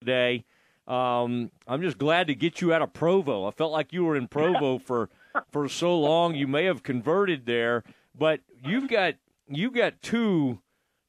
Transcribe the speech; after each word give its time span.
today. 0.00 0.44
Um, 0.86 1.50
I'm 1.68 1.82
just 1.82 1.98
glad 1.98 2.26
to 2.26 2.34
get 2.34 2.60
you 2.60 2.72
out 2.72 2.82
of 2.82 2.92
Provo. 2.92 3.46
I 3.46 3.52
felt 3.52 3.70
like 3.70 3.92
you 3.92 4.04
were 4.04 4.16
in 4.16 4.26
Provo 4.26 4.78
for 4.84 5.08
for 5.50 5.68
so 5.68 5.98
long. 5.98 6.34
You 6.34 6.48
may 6.48 6.64
have 6.64 6.82
converted 6.82 7.46
there, 7.46 7.84
but 8.18 8.40
you've 8.64 8.88
got 8.88 9.14
you've 9.48 9.74
got 9.74 10.02
two 10.02 10.60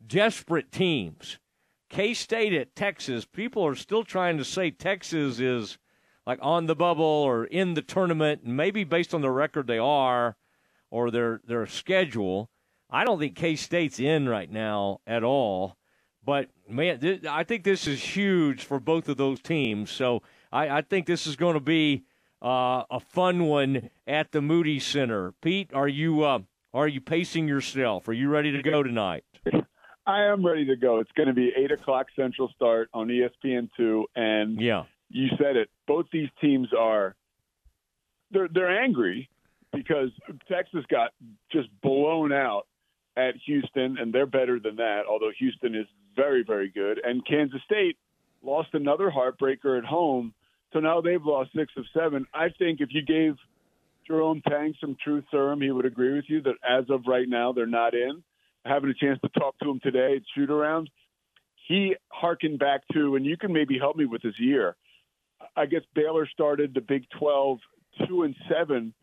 desperate 0.05 0.71
teams. 0.71 1.39
K 1.89 2.13
State 2.13 2.54
at 2.54 2.75
Texas. 2.75 3.25
People 3.25 3.65
are 3.65 3.75
still 3.75 4.04
trying 4.04 4.38
to 4.38 4.46
say 4.46 4.71
Texas 4.71 5.39
is 5.39 5.78
like 6.28 6.39
on 6.42 6.67
the 6.67 6.76
bubble 6.76 7.03
or 7.03 7.46
in 7.46 7.73
the 7.73 7.81
tournament, 7.81 8.44
and 8.44 8.55
maybe 8.55 8.83
based 8.83 9.13
on 9.13 9.21
the 9.21 9.31
record 9.31 9.67
they 9.67 9.79
are 9.79 10.37
or 10.89 11.10
their 11.12 11.42
their 11.46 11.65
schedule. 11.65 12.49
I 12.89 13.03
don't 13.03 13.19
think 13.19 13.35
K 13.35 13.55
State's 13.55 13.99
in 13.99 14.29
right 14.29 14.51
now 14.51 14.99
at 15.08 15.23
all. 15.23 15.78
But 16.23 16.49
man, 16.70 16.99
th- 16.99 17.26
I 17.26 17.44
think 17.44 17.63
this 17.63 17.88
is 17.88 18.02
huge 18.02 18.63
for 18.63 18.80
both 18.80 19.09
of 19.09 19.17
those 19.17 19.41
teams. 19.41 19.90
So 19.90 20.22
I, 20.52 20.70
I 20.70 20.81
think 20.81 21.05
this 21.08 21.26
is 21.26 21.36
going 21.36 21.55
to 21.55 21.59
be 21.59 22.04
uh, 22.41 22.84
a 22.90 23.00
fun 23.00 23.45
one 23.45 23.90
at 24.08 24.31
the 24.31 24.42
Moody 24.42 24.80
Center. 24.80 25.34
Pete, 25.42 25.72
are 25.73 25.88
you 25.88 26.23
uh, 26.23 26.40
are 26.73 26.88
you 26.88 27.02
pacing 27.02 27.48
yourself? 27.48 28.08
Are 28.08 28.14
you 28.14 28.30
ready 28.30 28.52
to 28.52 28.62
go 28.62 28.84
tonight? 28.84 29.23
I 30.05 30.26
am 30.26 30.45
ready 30.45 30.66
to 30.66 30.76
go. 30.76 31.00
It's 31.00 31.12
going 31.12 31.28
to 31.28 31.34
be 31.34 31.52
eight 31.55 31.72
o'clock 31.72 32.08
Central 32.16 32.50
start 32.56 32.90
on 32.94 33.08
ESPN 33.08 33.70
two, 33.78 34.06
and 34.16 34.59
yeah, 34.59 34.84
you 35.09 35.28
said 35.38 35.56
it. 35.56 35.70
Both 35.88 36.08
these 36.12 36.30
teams 36.40 36.70
are 36.78 37.16
they're 38.31 38.48
they're 38.52 38.84
angry 38.84 39.30
because 39.73 40.09
Texas 40.50 40.84
got 40.90 41.12
just 41.52 41.70
blown 41.81 42.31
out 42.31 42.67
at 43.16 43.36
Houston, 43.45 43.98
and 43.98 44.14
they're 44.14 44.26
better 44.26 44.59
than 44.59 44.78
that. 44.78 45.03
Although 45.09 45.31
Houston 45.38 45.76
is 45.76 45.88
very 46.16 46.44
very 46.44 46.70
good, 46.70 47.00
and 47.04 47.26
Kansas 47.26 47.62
State 47.66 47.98
lost 48.44 48.70
another 48.74 49.12
heartbreaker 49.12 49.78
at 49.78 49.86
home, 49.86 50.34
so 50.74 50.80
now 50.80 51.02
they've 51.02 51.24
lost 51.24 51.52
six 51.56 51.72
of 51.78 51.86
seven. 51.94 52.26
I 52.34 52.50
think 52.58 52.82
if 52.82 52.90
you 52.92 53.03
gave 53.03 53.36
Jerome 54.08 54.42
Tang 54.48 54.73
some 54.81 54.98
truth 55.03 55.26
serum, 55.30 55.62
he 55.62 55.72
would 55.72 55.86
agree 55.86 56.16
with 56.16 56.26
you 56.28 56.42
that 56.42 56.56
as 56.68 56.90
of 56.90 57.03
right 57.08 57.28
now 57.28 57.53
they're 57.53 57.66
not 57.68 57.94
in 57.94 58.23
having 58.66 58.90
a 58.90 58.94
chance 58.94 59.20
to 59.22 59.30
talk 59.40 59.58
to 59.59 59.70
him 59.70 59.80
today 59.81 60.16
at 60.18 60.22
shoot 60.36 60.50
around, 60.50 60.90
he 61.68 61.95
harkened 62.09 62.59
back 62.59 62.81
to, 62.94 63.16
and 63.16 63.25
you 63.25 63.38
can 63.38 63.53
maybe 63.53 63.78
help 63.78 63.96
me 63.96 64.06
with 64.06 64.22
this 64.22 64.40
year. 64.40 64.75
I 65.56 65.66
guess 65.66 65.81
Baylor 65.96 66.28
started 66.28 66.73
the 66.73 66.81
Big 66.81 67.06
12 67.20 67.59
two 68.08 68.23
and 68.23 68.36
seven, 68.50 68.94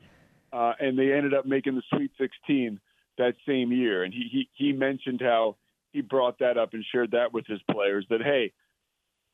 uh, 0.53 0.73
and 0.81 0.99
they 0.99 1.13
ended 1.13 1.35
up 1.35 1.45
making 1.45 1.75
the 1.75 1.83
Sweet 1.91 2.11
16 2.19 2.81
that 3.19 3.35
same 3.47 3.73
year. 3.73 4.05
And 4.05 4.15
he, 4.15 4.29
he 4.31 4.49
he 4.55 4.73
mentioned 4.73 5.21
how 5.21 5.57
he 5.93 6.01
brought 6.01 6.39
that 6.41 6.59
up 6.59 6.75
and 6.75 6.85
shared 6.93 7.13
that 7.13 7.33
with 7.33 7.47
his 7.47 7.61
players 7.71 8.07
that 8.11 8.23
hey, 8.23 8.53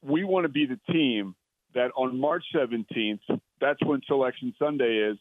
we 0.03 0.25
want 0.25 0.45
to 0.45 0.49
be 0.49 0.67
the 0.67 0.81
team 0.93 1.35
that 1.75 1.91
on 1.97 2.19
March 2.19 2.45
17th, 2.55 3.21
that's 3.61 3.83
when 3.85 4.01
Selection 4.07 4.55
Sunday 4.59 5.11
is. 5.11 5.19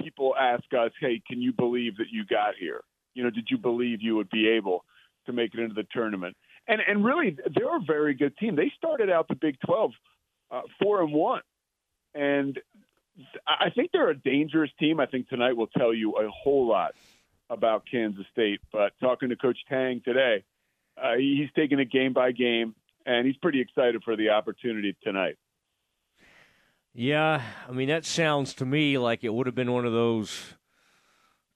People 0.00 0.34
ask 0.38 0.62
us, 0.78 0.92
hey, 1.00 1.20
can 1.26 1.42
you 1.42 1.52
believe 1.52 1.96
that 1.96 2.06
you 2.12 2.24
got 2.24 2.54
here? 2.58 2.82
you 3.18 3.24
know, 3.24 3.30
did 3.30 3.48
you 3.50 3.58
believe 3.58 3.98
you 4.00 4.14
would 4.14 4.30
be 4.30 4.48
able 4.48 4.84
to 5.26 5.32
make 5.32 5.52
it 5.52 5.58
into 5.58 5.74
the 5.74 5.86
tournament? 5.92 6.36
And 6.68 6.80
and 6.86 7.04
really, 7.04 7.36
they're 7.52 7.76
a 7.76 7.84
very 7.84 8.14
good 8.14 8.36
team. 8.38 8.54
They 8.54 8.72
started 8.76 9.10
out 9.10 9.26
the 9.26 9.34
Big 9.34 9.56
Twelve 9.66 9.90
uh, 10.52 10.62
four 10.80 11.02
and 11.02 11.12
one, 11.12 11.42
and 12.14 12.56
I 13.46 13.70
think 13.74 13.90
they're 13.92 14.10
a 14.10 14.16
dangerous 14.16 14.70
team. 14.78 15.00
I 15.00 15.06
think 15.06 15.28
tonight 15.28 15.56
will 15.56 15.66
tell 15.66 15.92
you 15.92 16.12
a 16.12 16.30
whole 16.30 16.68
lot 16.68 16.94
about 17.50 17.84
Kansas 17.90 18.24
State. 18.30 18.60
But 18.70 18.92
talking 19.00 19.30
to 19.30 19.36
Coach 19.36 19.58
Tang 19.68 20.00
today, 20.04 20.44
uh, 21.02 21.16
he's 21.16 21.48
taking 21.54 21.78
it 21.78 21.90
game 21.90 22.12
by 22.12 22.32
game, 22.32 22.74
and 23.06 23.26
he's 23.26 23.36
pretty 23.36 23.60
excited 23.60 24.02
for 24.04 24.16
the 24.16 24.30
opportunity 24.30 24.96
tonight. 25.02 25.36
Yeah, 26.94 27.42
I 27.68 27.72
mean 27.72 27.88
that 27.88 28.04
sounds 28.04 28.54
to 28.54 28.66
me 28.66 28.98
like 28.98 29.22
it 29.22 29.32
would 29.32 29.46
have 29.46 29.54
been 29.54 29.72
one 29.72 29.86
of 29.86 29.92
those 29.92 30.54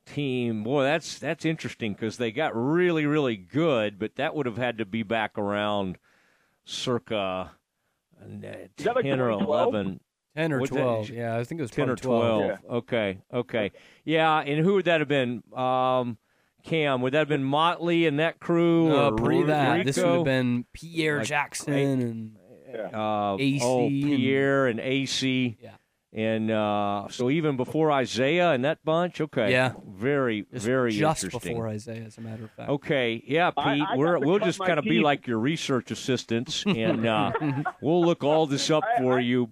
team. 0.06 0.62
Boy, 0.62 0.84
that's 0.84 1.18
that's 1.18 1.44
interesting 1.44 1.94
because 1.94 2.16
they 2.16 2.30
got 2.30 2.52
really 2.54 3.06
really 3.06 3.36
good, 3.36 3.98
but 3.98 4.16
that 4.16 4.34
would 4.34 4.46
have 4.46 4.58
had 4.58 4.78
to 4.78 4.84
be 4.84 5.02
back 5.02 5.36
around 5.36 5.98
circa 6.64 7.52
ten 8.20 8.62
like 8.94 9.04
or 9.04 9.30
eleven. 9.30 10.00
10 10.36 10.52
or 10.52 10.66
12. 10.66 11.08
That? 11.08 11.12
Yeah, 11.14 11.36
I 11.36 11.44
think 11.44 11.58
it 11.58 11.62
was 11.62 11.70
10 11.70 11.90
or 11.90 11.96
12. 11.96 12.22
12. 12.22 12.42
Yeah. 12.42 12.76
Okay, 12.76 13.18
okay. 13.34 13.70
Yeah, 14.04 14.38
and 14.38 14.64
who 14.64 14.74
would 14.74 14.86
that 14.86 15.00
have 15.00 15.08
been? 15.08 15.42
Um, 15.54 16.16
Cam, 16.62 17.02
would 17.02 17.14
that 17.14 17.20
have 17.20 17.28
been 17.28 17.44
Motley 17.44 18.06
and 18.06 18.18
that 18.18 18.40
crew? 18.40 18.94
Uh, 18.94 19.10
or 19.10 19.16
pre 19.16 19.42
that. 19.44 19.72
Rico? 19.72 19.84
This 19.84 19.96
would 19.98 20.06
have 20.06 20.24
been 20.24 20.64
Pierre 20.72 21.18
like, 21.18 21.26
Jackson 21.26 21.74
and 21.74 22.36
uh, 22.92 23.36
Acy. 23.36 23.60
Oh, 23.62 23.88
Pierre 23.88 24.66
and, 24.66 24.80
and 24.80 24.88
Acy. 24.88 25.56
Yeah. 25.60 25.70
And 26.14 26.50
uh, 26.50 27.06
so 27.08 27.30
even 27.30 27.56
before 27.56 27.90
Isaiah 27.90 28.50
and 28.50 28.66
that 28.66 28.84
bunch, 28.84 29.22
okay, 29.22 29.50
yeah, 29.50 29.72
very, 29.88 30.44
just, 30.52 30.66
very 30.66 30.92
just 30.92 31.24
interesting. 31.24 31.54
before 31.54 31.68
Isaiah, 31.68 32.02
as 32.02 32.18
a 32.18 32.20
matter 32.20 32.44
of 32.44 32.50
fact. 32.50 32.68
Okay, 32.68 33.22
yeah, 33.26 33.50
Pete, 33.50 33.64
I, 33.64 33.94
I 33.94 33.96
we're, 33.96 34.18
we'll 34.18 34.38
just 34.38 34.58
kind 34.58 34.78
of 34.78 34.84
be 34.84 35.00
like 35.00 35.26
your 35.26 35.38
research 35.38 35.90
assistants, 35.90 36.64
and 36.66 37.06
uh, 37.06 37.32
we'll 37.80 38.04
look 38.04 38.24
all 38.24 38.46
this 38.46 38.70
up 38.70 38.84
for 38.98 39.18
I, 39.18 39.20
you. 39.20 39.48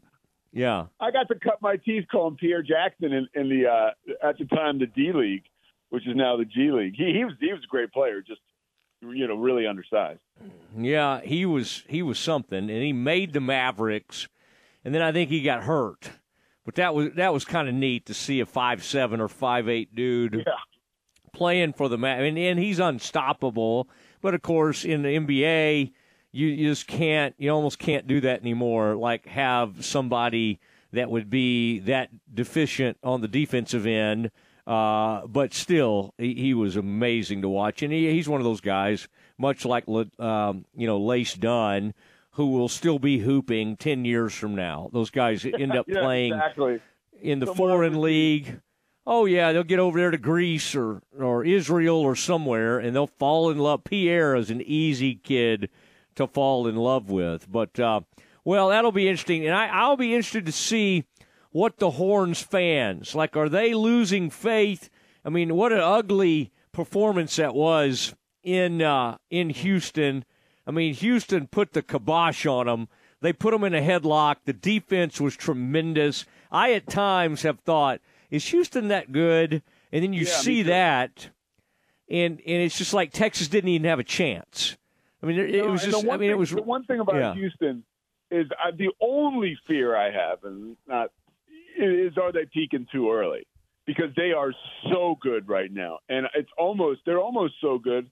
Yeah, 0.52 0.86
I 1.00 1.10
got 1.10 1.28
to 1.28 1.38
cut 1.38 1.62
my 1.62 1.76
teeth 1.76 2.04
calling 2.12 2.36
Pierre 2.36 2.62
Jackson 2.62 3.12
in, 3.12 3.26
in 3.34 3.48
the 3.48 3.66
uh, 3.66 4.28
at 4.28 4.36
the 4.36 4.44
time 4.44 4.78
the 4.80 4.86
D 4.86 5.12
League, 5.14 5.44
which 5.90 6.06
is 6.06 6.16
now 6.16 6.36
the 6.36 6.44
G 6.44 6.70
League. 6.72 6.94
He, 6.96 7.12
he 7.12 7.24
was 7.24 7.34
he 7.38 7.52
was 7.52 7.62
a 7.62 7.68
great 7.68 7.92
player, 7.92 8.22
just 8.22 8.40
you 9.02 9.26
know 9.26 9.36
really 9.36 9.66
undersized. 9.66 10.20
Yeah, 10.76 11.20
he 11.20 11.44
was 11.46 11.84
he 11.88 12.02
was 12.02 12.18
something, 12.18 12.58
and 12.58 12.82
he 12.82 12.92
made 12.92 13.32
the 13.32 13.40
Mavericks, 13.40 14.28
and 14.84 14.94
then 14.94 15.02
I 15.02 15.12
think 15.12 15.30
he 15.30 15.42
got 15.42 15.64
hurt. 15.64 16.10
But 16.64 16.76
that 16.76 16.94
was 16.94 17.10
that 17.16 17.32
was 17.32 17.44
kind 17.44 17.68
of 17.68 17.74
neat 17.74 18.06
to 18.06 18.14
see 18.14 18.40
a 18.40 18.46
five 18.46 18.84
seven 18.84 19.20
or 19.20 19.28
five 19.28 19.68
eight 19.68 19.94
dude 19.94 20.44
yeah. 20.46 20.52
playing 21.32 21.72
for 21.74 21.88
the 21.88 21.98
Mavericks, 21.98 22.30
and, 22.30 22.38
and 22.38 22.58
he's 22.58 22.78
unstoppable. 22.78 23.88
But 24.20 24.34
of 24.34 24.42
course, 24.42 24.84
in 24.84 25.02
the 25.02 25.08
NBA, 25.08 25.92
you, 26.32 26.46
you 26.46 26.68
just 26.68 26.86
can't 26.86 27.34
you 27.38 27.50
almost 27.50 27.78
can't 27.78 28.06
do 28.06 28.20
that 28.20 28.40
anymore. 28.40 28.94
Like 28.94 29.26
have 29.26 29.84
somebody 29.84 30.60
that 30.92 31.10
would 31.10 31.30
be 31.30 31.80
that 31.80 32.10
deficient 32.32 32.98
on 33.02 33.20
the 33.20 33.28
defensive 33.28 33.86
end. 33.86 34.30
Uh, 34.70 35.26
but 35.26 35.52
still, 35.52 36.14
he, 36.16 36.32
he, 36.34 36.54
was 36.54 36.76
amazing 36.76 37.42
to 37.42 37.48
watch, 37.48 37.82
and 37.82 37.92
he, 37.92 38.08
he's 38.12 38.28
one 38.28 38.40
of 38.40 38.44
those 38.44 38.60
guys, 38.60 39.08
much 39.36 39.64
like 39.64 39.84
um, 40.20 40.64
you 40.76 40.86
know 40.86 41.00
Lace 41.00 41.34
Dunn, 41.34 41.92
who 42.34 42.52
will 42.52 42.68
still 42.68 43.00
be 43.00 43.18
hooping 43.18 43.78
10 43.78 44.04
years 44.04 44.32
from 44.32 44.54
now. 44.54 44.88
Those 44.92 45.10
guys 45.10 45.44
end 45.58 45.74
up 45.74 45.86
yeah, 45.88 46.02
playing 46.02 46.34
exactly. 46.34 46.80
in 47.20 47.40
the 47.40 47.46
somewhere 47.46 47.72
foreign 47.72 48.00
league. 48.00 48.60
Oh 49.04 49.24
yeah, 49.24 49.50
they'll 49.50 49.64
get 49.64 49.80
over 49.80 49.98
there 49.98 50.12
to 50.12 50.18
Greece 50.18 50.76
or 50.76 51.02
or 51.18 51.44
Israel 51.44 51.96
or 51.96 52.14
somewhere, 52.14 52.78
and 52.78 52.94
they'll 52.94 53.08
fall 53.08 53.50
in 53.50 53.58
love. 53.58 53.82
Pierre 53.82 54.36
is 54.36 54.50
an 54.50 54.62
easy 54.62 55.16
kid 55.16 55.68
to 56.14 56.28
fall 56.28 56.68
in 56.68 56.76
love 56.76 57.10
with, 57.10 57.50
but 57.50 57.80
uh, 57.80 58.02
well, 58.44 58.68
that'll 58.68 58.92
be 58.92 59.08
interesting, 59.08 59.44
and 59.46 59.54
I, 59.56 59.66
I'll 59.66 59.96
be 59.96 60.14
interested 60.14 60.46
to 60.46 60.52
see 60.52 61.06
what 61.50 61.78
the 61.78 61.92
Horns 61.92 62.40
fans 62.40 63.14
like. 63.14 63.36
Are 63.36 63.48
they 63.48 63.74
losing 63.74 64.30
faith? 64.30 64.90
I 65.24 65.28
mean, 65.28 65.54
what 65.54 65.72
an 65.72 65.80
ugly 65.80 66.52
performance 66.72 67.36
that 67.36 67.54
was 67.54 68.14
in 68.42 68.82
uh, 68.82 69.18
in 69.30 69.50
Houston 69.50 70.24
I 70.70 70.72
mean, 70.72 70.94
Houston 70.94 71.48
put 71.48 71.72
the 71.72 71.82
kibosh 71.82 72.46
on 72.46 72.66
them. 72.66 72.88
They 73.20 73.32
put 73.32 73.50
them 73.50 73.64
in 73.64 73.74
a 73.74 73.80
headlock. 73.80 74.36
The 74.44 74.52
defense 74.52 75.20
was 75.20 75.36
tremendous. 75.36 76.24
I, 76.52 76.72
at 76.74 76.86
times, 76.86 77.42
have 77.42 77.58
thought, 77.58 78.00
is 78.30 78.46
Houston 78.46 78.86
that 78.86 79.10
good? 79.10 79.64
And 79.90 80.04
then 80.04 80.12
you 80.12 80.26
yeah, 80.26 80.32
see 80.32 80.62
that, 80.62 81.30
and 82.08 82.40
and 82.46 82.62
it's 82.62 82.78
just 82.78 82.94
like 82.94 83.10
Texas 83.10 83.48
didn't 83.48 83.70
even 83.70 83.88
have 83.88 83.98
a 83.98 84.04
chance. 84.04 84.76
I 85.20 85.26
mean, 85.26 85.40
it, 85.40 85.56
it 85.56 85.68
was 85.68 85.82
just. 85.82 85.96
I 85.98 86.02
mean, 86.02 86.18
thing, 86.20 86.30
it 86.30 86.38
was 86.38 86.50
the 86.50 86.62
one 86.62 86.84
thing 86.84 87.00
about 87.00 87.16
yeah. 87.16 87.34
Houston 87.34 87.82
is 88.30 88.46
uh, 88.52 88.70
the 88.70 88.90
only 89.00 89.58
fear 89.66 89.96
I 89.96 90.12
have, 90.12 90.44
and 90.44 90.76
not 90.86 91.10
is 91.80 92.18
are 92.18 92.32
they 92.32 92.46
peaking 92.52 92.86
too 92.92 93.10
early 93.10 93.46
because 93.86 94.14
they 94.16 94.32
are 94.32 94.52
so 94.92 95.16
good 95.20 95.48
right 95.48 95.72
now, 95.72 95.98
and 96.08 96.26
it's 96.34 96.50
almost 96.58 97.00
they're 97.06 97.20
almost 97.20 97.54
so 97.60 97.78
good 97.78 98.10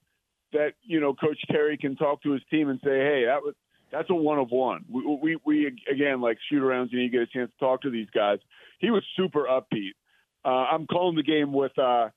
that 0.53 0.73
you 0.83 1.01
know 1.01 1.15
Coach 1.15 1.39
Terry 1.51 1.77
can 1.77 1.97
talk 1.97 2.23
to 2.23 2.33
his 2.33 2.43
team 2.51 2.69
and 2.69 2.81
say, 2.83 2.99
"Hey, 2.99 3.25
that 3.27 3.43
was 3.43 3.55
that's 3.93 4.11
a 4.11 4.15
one 4.15 4.39
of 4.39 4.51
one." 4.51 4.85
We 4.89 5.19
we, 5.23 5.39
we 5.45 5.67
again 5.91 6.21
like 6.21 6.39
shoot 6.49 6.63
arounds, 6.63 6.93
and 6.93 7.03
you 7.03 7.11
get 7.11 7.23
a 7.23 7.27
chance 7.27 7.51
to 7.51 7.65
talk 7.65 7.83
to 7.83 7.91
these 7.91 8.09
guys. 8.15 8.39
He 8.79 8.91
was 8.91 9.03
super 9.17 9.45
upbeat. 9.45 9.93
Uh, 10.45 10.67
I'm 10.73 10.87
calling 10.87 11.17
the 11.17 11.23
game 11.23 11.53
with 11.53 11.77
uh, 11.79 12.09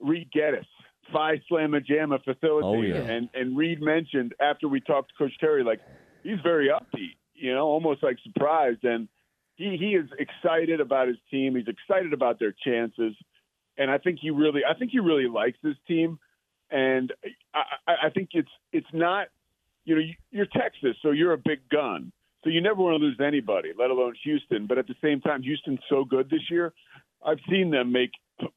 Reid 0.00 0.30
Gettys, 0.34 0.66
Phi 1.12 1.42
Slama 1.50 1.84
Jama 1.84 2.18
facilitator, 2.20 2.62
oh, 2.64 2.82
yeah. 2.82 2.96
and 2.96 3.28
and 3.34 3.56
Reed 3.56 3.80
mentioned 3.80 4.34
after 4.40 4.68
we 4.68 4.80
talked 4.80 5.10
to 5.10 5.14
Coach 5.16 5.38
Terry, 5.38 5.62
like 5.64 5.80
he's 6.22 6.40
very 6.42 6.68
upbeat, 6.68 7.16
you 7.34 7.54
know, 7.54 7.66
almost 7.66 8.02
like 8.02 8.16
surprised, 8.24 8.84
and 8.84 9.08
he 9.56 9.76
he 9.76 9.94
is 9.94 10.08
excited 10.18 10.80
about 10.80 11.08
his 11.08 11.16
team. 11.30 11.56
He's 11.56 11.68
excited 11.68 12.12
about 12.12 12.38
their 12.38 12.54
chances, 12.64 13.14
and 13.76 13.90
I 13.90 13.98
think 13.98 14.18
he 14.20 14.30
really 14.30 14.62
I 14.68 14.74
think 14.74 14.90
he 14.90 15.00
really 15.00 15.28
likes 15.28 15.58
his 15.62 15.76
team 15.86 16.18
and 16.70 17.12
I, 17.54 18.06
I 18.06 18.10
think 18.10 18.30
it's 18.32 18.50
it's 18.72 18.86
not 18.92 19.28
you 19.84 19.94
know 19.94 20.02
you're 20.30 20.46
Texas, 20.46 20.96
so 21.02 21.10
you're 21.10 21.32
a 21.32 21.38
big 21.38 21.68
gun. 21.70 22.12
So 22.42 22.50
you 22.50 22.60
never 22.60 22.82
want 22.82 23.00
to 23.00 23.04
lose 23.04 23.18
anybody, 23.24 23.70
let 23.78 23.90
alone 23.90 24.14
Houston. 24.22 24.66
But 24.66 24.76
at 24.76 24.86
the 24.86 24.94
same 25.02 25.22
time, 25.22 25.42
Houston's 25.42 25.78
so 25.88 26.04
good 26.04 26.28
this 26.28 26.50
year. 26.50 26.74
I've 27.24 27.38
seen 27.48 27.70
them 27.70 27.90
make 27.90 28.10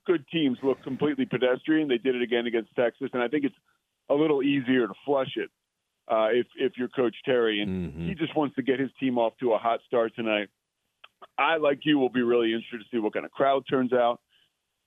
good 0.05 0.25
teams 0.27 0.57
look 0.61 0.83
completely 0.83 1.25
pedestrian. 1.25 1.87
They 1.87 1.97
did 1.97 2.15
it 2.15 2.21
again 2.21 2.47
against 2.47 2.75
Texas, 2.75 3.09
and 3.13 3.23
I 3.23 3.29
think 3.29 3.45
it's 3.45 3.55
a 4.09 4.13
little 4.13 4.43
easier 4.43 4.87
to 4.87 4.93
flush 5.05 5.37
it 5.37 5.49
uh, 6.09 6.29
if 6.31 6.47
if 6.57 6.73
you're 6.75 6.89
Coach 6.89 7.15
Terry, 7.23 7.61
and 7.61 7.93
mm-hmm. 7.93 8.07
he 8.07 8.15
just 8.15 8.35
wants 8.35 8.55
to 8.55 8.63
get 8.63 8.79
his 8.79 8.89
team 8.99 9.17
off 9.17 9.33
to 9.39 9.53
a 9.53 9.57
hot 9.57 9.79
start 9.85 10.15
tonight. 10.15 10.49
I, 11.37 11.57
like 11.57 11.79
you, 11.83 11.99
will 11.99 12.09
be 12.09 12.21
really 12.21 12.53
interested 12.53 12.79
to 12.79 12.85
see 12.91 12.99
what 12.99 13.13
kind 13.13 13.25
of 13.25 13.31
crowd 13.31 13.63
turns 13.69 13.93
out. 13.93 14.19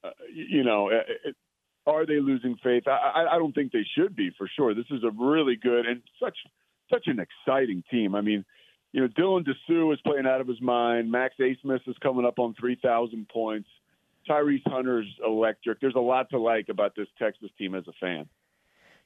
Uh, 0.03 0.11
you 0.33 0.65
know, 0.65 0.89
it, 0.89 1.37
are 1.87 2.07
they 2.07 2.21
losing 2.21 2.57
faith? 2.63 2.85
I, 2.87 3.27
I, 3.31 3.39
don't 3.39 3.53
think 3.53 3.73
they 3.73 3.87
should 3.97 4.15
be 4.15 4.31
for 4.37 4.49
sure. 4.57 4.75
This 4.75 4.87
is 4.91 5.03
a 5.05 5.11
really 5.11 5.57
good 5.57 5.87
and 5.87 6.03
such 6.23 6.37
such 6.91 7.07
an 7.07 7.19
exciting 7.21 7.83
team. 7.91 8.15
I 8.15 8.21
mean, 8.21 8.45
you 8.93 9.01
know, 9.03 9.09
Dylan 9.09 9.47
Disu 9.47 9.93
is 9.93 10.01
playing 10.05 10.27
out 10.27 10.41
of 10.41 10.49
his 10.49 10.61
mind. 10.61 11.11
Max 11.11 11.35
Abmas 11.41 11.87
is 11.87 11.97
coming 12.03 12.27
up 12.27 12.39
on 12.39 12.55
3,000 12.59 13.29
points. 13.29 13.69
Tyrese 14.29 14.63
Hunter's 14.67 15.07
electric. 15.25 15.81
There's 15.81 15.95
a 15.95 16.01
lot 16.01 16.31
to 16.31 16.39
like 16.39 16.69
about 16.69 16.95
this 16.97 17.07
Texas 17.19 17.51
team 17.57 17.75
as 17.75 17.85
a 17.89 17.93
fan. 18.01 18.29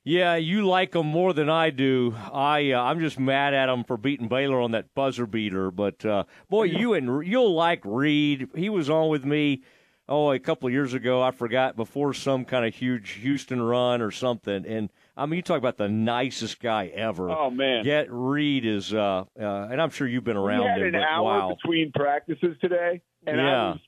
Yeah, 0.05 0.37
you 0.37 0.67
like 0.67 0.93
them 0.93 1.06
more 1.06 1.33
than 1.33 1.49
I 1.49 1.71
do. 1.71 2.15
I 2.31 2.73
uh, 2.73 2.83
I'm 2.83 3.01
just 3.01 3.19
mad 3.19 3.55
at 3.55 3.67
them 3.67 3.85
for 3.85 3.97
beating 3.97 4.29
Baylor 4.29 4.61
on 4.61 4.73
that 4.73 4.95
buzzer 4.95 5.27
beater. 5.27 5.71
But 5.71 6.05
uh, 6.05 6.25
boy, 6.51 6.65
you 6.65 6.93
and 6.93 7.27
you'll 7.27 7.55
like 7.55 7.81
Reid. 7.85 8.49
He 8.55 8.69
was 8.69 8.91
on 8.91 9.09
with 9.09 9.25
me. 9.25 9.62
Oh, 10.06 10.33
a 10.33 10.39
couple 10.39 10.67
of 10.67 10.75
years 10.75 10.93
ago, 10.93 11.23
I 11.23 11.31
forgot 11.31 11.77
before 11.77 12.12
some 12.12 12.45
kind 12.45 12.67
of 12.67 12.75
huge 12.75 13.12
Houston 13.12 13.62
run 13.62 14.03
or 14.03 14.11
something. 14.11 14.67
And 14.67 14.91
I 15.17 15.25
mean, 15.25 15.37
you 15.37 15.43
talk 15.43 15.56
about 15.56 15.79
the 15.79 15.89
nicest 15.89 16.61
guy 16.61 16.89
ever. 16.89 17.31
Oh 17.31 17.49
man, 17.49 17.85
Get 17.85 18.09
Reed 18.11 18.67
is, 18.67 18.93
uh, 18.93 19.25
uh, 19.41 19.69
and 19.71 19.81
I'm 19.81 19.89
sure 19.89 20.06
you've 20.06 20.25
been 20.25 20.37
around 20.37 20.65
we 20.65 20.67
had 20.67 20.83
him. 20.83 20.95
an 20.97 21.01
hour 21.01 21.25
wow. 21.25 21.55
between 21.55 21.91
practices 21.93 22.55
today, 22.61 23.01
and 23.27 23.39
yeah. 23.39 23.62
I, 23.62 23.71
was, 23.71 23.81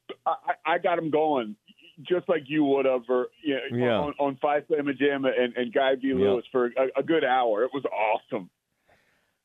I, 0.65 0.73
I 0.73 0.79
got 0.79 0.99
him 0.99 1.11
going 1.11 1.57
just 2.03 2.29
like 2.29 2.43
you 2.47 2.65
would 2.65 2.85
have, 2.85 3.03
you 3.43 3.55
know, 3.71 3.77
yeah. 3.77 3.99
on, 3.99 4.15
on 4.19 4.39
Phi 4.41 4.61
Slama 4.63 4.97
Jam 4.97 5.25
and, 5.25 5.57
and 5.57 5.73
Guy 5.73 5.95
V. 5.95 6.15
Lewis 6.15 6.45
yeah. 6.45 6.51
for 6.53 6.67
a, 6.67 7.01
a, 7.01 7.03
good 7.03 7.25
hour. 7.25 7.65
It 7.65 7.71
was 7.73 7.85
awesome. 7.85 8.51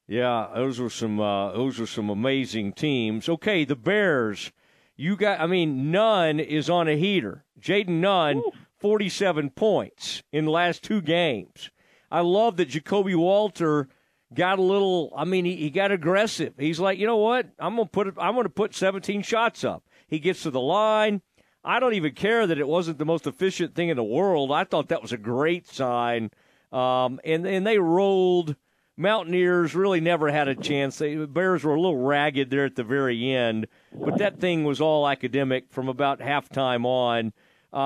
Yeah, 0.07 0.49
those 0.53 0.79
were 0.79 0.89
some 0.89 1.19
uh, 1.19 1.53
those 1.53 1.79
were 1.79 1.87
some 1.87 2.09
amazing 2.09 2.73
teams. 2.73 3.29
Okay, 3.29 3.63
the 3.63 3.75
Bears. 3.75 4.51
You 4.97 5.15
got. 5.15 5.39
I 5.39 5.47
mean, 5.47 5.91
Nunn 5.91 6.39
is 6.39 6.69
on 6.69 6.87
a 6.87 6.97
heater. 6.97 7.45
Jayden 7.59 8.01
Nunn, 8.01 8.43
forty-seven 8.77 9.51
points 9.51 10.23
in 10.33 10.45
the 10.45 10.51
last 10.51 10.83
two 10.83 11.01
games. 11.01 11.71
I 12.11 12.21
love 12.21 12.57
that 12.57 12.69
Ja'Kobe 12.69 13.15
Walter 13.15 13.87
got 14.33 14.59
a 14.59 14.61
little. 14.61 15.13
I 15.15 15.23
mean, 15.23 15.45
he, 15.45 15.55
he 15.55 15.69
got 15.69 15.91
aggressive. 15.91 16.55
He's 16.57 16.79
like, 16.79 16.99
you 16.99 17.07
know 17.07 17.17
what? 17.17 17.47
I'm 17.57 17.77
gonna 17.77 17.87
put. 17.87 18.07
I'm 18.17 18.35
gonna 18.35 18.49
put 18.49 18.75
seventeen 18.75 19.21
shots 19.21 19.63
up. 19.63 19.83
He 20.07 20.19
gets 20.19 20.43
to 20.43 20.51
the 20.51 20.59
line. 20.59 21.21
I 21.63 21.79
don't 21.79 21.93
even 21.93 22.13
care 22.13 22.47
that 22.47 22.57
it 22.57 22.67
wasn't 22.67 22.97
the 22.97 23.05
most 23.05 23.27
efficient 23.27 23.75
thing 23.75 23.89
in 23.89 23.97
the 23.97 24.03
world. 24.03 24.51
I 24.51 24.63
thought 24.63 24.89
that 24.89 25.01
was 25.01 25.11
a 25.11 25.17
great 25.17 25.67
sign. 25.67 26.31
Um, 26.71 27.19
and 27.23 27.45
and 27.45 27.65
they 27.65 27.77
rolled. 27.77 28.55
Mountaineers 28.97 29.73
really 29.73 29.99
never 30.01 30.29
had 30.29 30.47
a 30.47 30.55
chance. 30.55 30.97
The 30.97 31.25
Bears 31.25 31.63
were 31.63 31.73
a 31.73 31.79
little 31.79 31.97
ragged 31.97 32.49
there 32.49 32.65
at 32.65 32.75
the 32.75 32.83
very 32.83 33.33
end, 33.33 33.67
but 33.93 34.17
that 34.19 34.39
thing 34.39 34.63
was 34.63 34.79
all 34.79 35.07
academic 35.07 35.71
from 35.71 35.87
about 35.87 36.19
halftime 36.19 36.85
on. 36.85 37.33
Uh, 37.73 37.77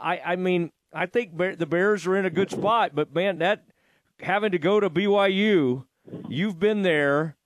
I, 0.00 0.20
I 0.24 0.36
mean, 0.36 0.72
I 0.92 1.06
think 1.06 1.36
the 1.36 1.66
Bears 1.66 2.06
are 2.06 2.16
in 2.16 2.24
a 2.24 2.30
good 2.30 2.50
spot, 2.50 2.92
but 2.94 3.14
man, 3.14 3.38
that 3.38 3.66
having 4.20 4.52
to 4.52 4.58
go 4.58 4.80
to 4.80 4.88
BYU, 4.90 5.84
you've 6.28 6.58
been 6.58 6.82
there. 6.82 7.36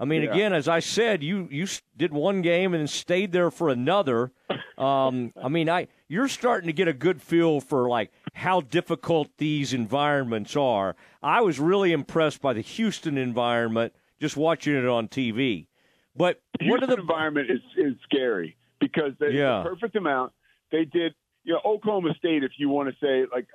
I 0.00 0.04
mean, 0.04 0.22
yeah. 0.22 0.32
again, 0.32 0.52
as 0.52 0.68
I 0.68 0.78
said, 0.78 1.22
you 1.22 1.48
you 1.50 1.66
did 1.96 2.12
one 2.12 2.40
game 2.40 2.72
and 2.72 2.88
stayed 2.88 3.32
there 3.32 3.50
for 3.50 3.68
another. 3.68 4.32
Um, 4.78 5.32
I 5.42 5.48
mean, 5.48 5.68
I 5.68 5.88
you're 6.06 6.28
starting 6.28 6.68
to 6.68 6.72
get 6.72 6.86
a 6.86 6.92
good 6.92 7.20
feel 7.20 7.60
for 7.60 7.88
like 7.88 8.12
how 8.32 8.60
difficult 8.60 9.28
these 9.38 9.74
environments 9.74 10.54
are. 10.54 10.94
I 11.20 11.40
was 11.40 11.58
really 11.58 11.90
impressed 11.90 12.40
by 12.40 12.52
the 12.52 12.60
Houston 12.60 13.18
environment 13.18 13.92
just 14.20 14.36
watching 14.36 14.76
it 14.76 14.86
on 14.86 15.08
TV. 15.08 15.66
But 16.14 16.40
Houston 16.60 16.80
what 16.80 16.96
the 16.96 17.00
environment 17.00 17.50
is 17.50 17.60
is 17.76 17.94
scary 18.04 18.56
because 18.80 19.14
they 19.18 19.30
yeah. 19.30 19.64
the 19.64 19.70
perfect 19.70 19.96
amount. 19.96 20.32
They 20.70 20.84
did, 20.84 21.14
you 21.42 21.54
know, 21.54 21.60
Oklahoma 21.64 22.14
State. 22.16 22.44
If 22.44 22.52
you 22.58 22.68
want 22.68 22.88
to 22.88 22.94
say 23.04 23.28
like 23.32 23.48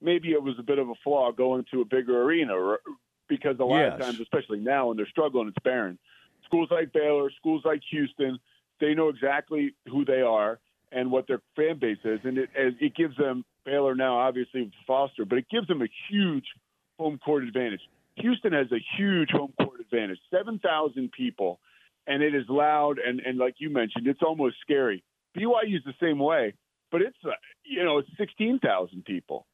maybe 0.00 0.30
it 0.30 0.42
was 0.42 0.54
a 0.58 0.62
bit 0.62 0.78
of 0.78 0.88
a 0.88 0.94
flaw 1.02 1.32
going 1.32 1.64
to 1.72 1.80
a 1.80 1.84
bigger 1.84 2.22
arena, 2.22 2.54
because 3.32 3.56
a 3.60 3.64
lot 3.64 3.78
yes. 3.78 3.92
of 3.94 4.00
times, 4.00 4.20
especially 4.20 4.58
now 4.58 4.88
when 4.88 4.98
they're 4.98 5.08
struggling, 5.08 5.48
it's 5.48 5.56
barren. 5.64 5.98
Schools 6.44 6.68
like 6.70 6.92
Baylor, 6.92 7.30
schools 7.38 7.62
like 7.64 7.80
Houston, 7.90 8.38
they 8.78 8.92
know 8.92 9.08
exactly 9.08 9.74
who 9.90 10.04
they 10.04 10.20
are 10.20 10.58
and 10.90 11.10
what 11.10 11.26
their 11.26 11.40
fan 11.56 11.78
base 11.78 11.98
is, 12.04 12.20
and 12.24 12.36
it 12.36 12.50
it 12.54 12.94
gives 12.94 13.16
them 13.16 13.44
Baylor 13.64 13.94
now 13.94 14.18
obviously 14.18 14.64
with 14.64 14.72
Foster, 14.86 15.24
but 15.24 15.38
it 15.38 15.46
gives 15.50 15.66
them 15.66 15.80
a 15.80 15.88
huge 16.10 16.44
home 16.98 17.18
court 17.24 17.44
advantage. 17.44 17.80
Houston 18.16 18.52
has 18.52 18.66
a 18.70 18.84
huge 18.98 19.30
home 19.30 19.54
court 19.58 19.80
advantage, 19.80 20.18
seven 20.30 20.58
thousand 20.58 21.12
people, 21.12 21.58
and 22.06 22.22
it 22.22 22.34
is 22.34 22.44
loud 22.50 22.98
and 22.98 23.20
and 23.20 23.38
like 23.38 23.54
you 23.58 23.70
mentioned, 23.70 24.06
it's 24.06 24.22
almost 24.22 24.56
scary. 24.60 25.02
BYU 25.34 25.76
is 25.76 25.84
the 25.86 25.94
same 26.02 26.18
way, 26.18 26.52
but 26.90 27.00
it's 27.00 27.16
uh, 27.24 27.30
you 27.64 27.82
know 27.82 27.96
it's 27.96 28.10
sixteen 28.18 28.58
thousand 28.58 29.06
people 29.06 29.46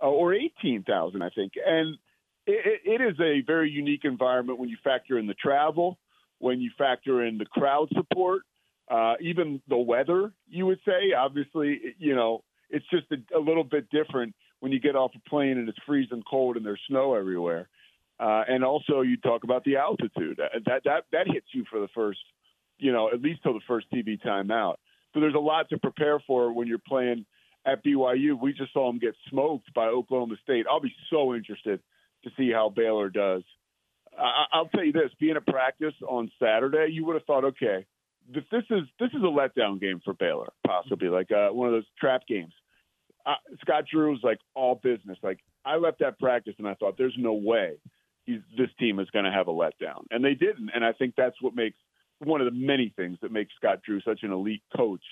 uh, 0.00 0.06
or 0.06 0.32
eighteen 0.32 0.84
thousand, 0.84 1.22
I 1.22 1.30
think, 1.30 1.54
and 1.66 1.98
it, 2.46 2.80
it 2.84 3.00
is 3.00 3.18
a 3.20 3.42
very 3.46 3.70
unique 3.70 4.04
environment 4.04 4.58
when 4.58 4.68
you 4.68 4.76
factor 4.82 5.18
in 5.18 5.26
the 5.26 5.34
travel, 5.34 5.98
when 6.38 6.60
you 6.60 6.70
factor 6.76 7.24
in 7.24 7.38
the 7.38 7.46
crowd 7.46 7.88
support, 7.94 8.42
uh, 8.90 9.14
even 9.20 9.62
the 9.68 9.76
weather. 9.76 10.32
You 10.48 10.66
would 10.66 10.80
say, 10.84 11.12
obviously, 11.16 11.80
you 11.98 12.14
know, 12.14 12.44
it's 12.70 12.86
just 12.90 13.06
a, 13.12 13.38
a, 13.38 13.40
little 13.40 13.64
bit 13.64 13.88
different 13.90 14.34
when 14.60 14.72
you 14.72 14.80
get 14.80 14.96
off 14.96 15.12
a 15.14 15.28
plane 15.28 15.58
and 15.58 15.68
it's 15.68 15.78
freezing 15.86 16.22
cold 16.28 16.56
and 16.56 16.66
there's 16.66 16.80
snow 16.88 17.14
everywhere. 17.14 17.68
Uh, 18.20 18.44
and 18.46 18.62
also, 18.62 19.00
you 19.00 19.16
talk 19.16 19.44
about 19.44 19.64
the 19.64 19.76
altitude 19.76 20.38
uh, 20.38 20.58
that 20.66 20.82
that 20.84 21.04
that 21.12 21.26
hits 21.26 21.46
you 21.52 21.64
for 21.68 21.80
the 21.80 21.88
first, 21.94 22.20
you 22.78 22.92
know, 22.92 23.10
at 23.12 23.20
least 23.20 23.42
till 23.42 23.54
the 23.54 23.60
first 23.66 23.86
TV 23.92 24.20
timeout. 24.22 24.76
So 25.12 25.20
there's 25.20 25.34
a 25.34 25.38
lot 25.38 25.68
to 25.70 25.78
prepare 25.78 26.20
for 26.26 26.52
when 26.52 26.68
you're 26.68 26.78
playing 26.78 27.26
at 27.66 27.84
BYU. 27.84 28.40
We 28.40 28.52
just 28.52 28.72
saw 28.72 28.88
them 28.88 28.98
get 28.98 29.14
smoked 29.30 29.72
by 29.74 29.86
Oklahoma 29.86 30.36
State. 30.42 30.66
I'll 30.70 30.80
be 30.80 30.94
so 31.10 31.34
interested 31.34 31.80
to 32.24 32.30
see 32.36 32.50
how 32.52 32.68
Baylor 32.68 33.08
does. 33.08 33.42
I, 34.16 34.58
will 34.58 34.68
tell 34.68 34.84
you 34.84 34.92
this: 34.92 35.10
being 35.18 35.36
at 35.36 35.46
practice 35.46 35.94
on 36.06 36.30
Saturday, 36.40 36.92
you 36.92 37.04
would 37.06 37.14
have 37.14 37.24
thought, 37.24 37.44
okay, 37.44 37.84
this, 38.32 38.44
this 38.50 38.64
is 38.70 38.82
this 39.00 39.10
is 39.10 39.22
a 39.22 39.26
letdown 39.26 39.80
game 39.80 40.00
for 40.04 40.14
Baylor, 40.14 40.52
possibly 40.66 41.08
like 41.08 41.30
uh, 41.32 41.48
one 41.48 41.68
of 41.68 41.74
those 41.74 41.86
trap 41.98 42.22
games. 42.28 42.52
Uh, 43.26 43.34
Scott 43.60 43.84
Drew 43.90 44.10
was 44.10 44.20
like 44.22 44.38
all 44.54 44.74
business. 44.76 45.18
Like 45.22 45.40
I 45.64 45.76
left 45.76 46.00
that 46.00 46.18
practice 46.18 46.54
and 46.58 46.68
I 46.68 46.74
thought, 46.74 46.96
there's 46.98 47.16
no 47.18 47.34
way 47.34 47.78
this 48.26 48.70
team 48.78 49.00
is 49.00 49.10
going 49.10 49.24
to 49.24 49.30
have 49.30 49.48
a 49.48 49.52
letdown, 49.52 50.06
and 50.10 50.24
they 50.24 50.34
didn't. 50.34 50.70
And 50.74 50.84
I 50.84 50.92
think 50.92 51.14
that's 51.16 51.40
what 51.42 51.54
makes 51.54 51.76
one 52.18 52.40
of 52.40 52.46
the 52.46 52.58
many 52.58 52.92
things 52.96 53.18
that 53.22 53.32
makes 53.32 53.52
Scott 53.56 53.80
Drew 53.84 54.00
such 54.00 54.22
an 54.22 54.32
elite 54.32 54.62
coach, 54.76 55.02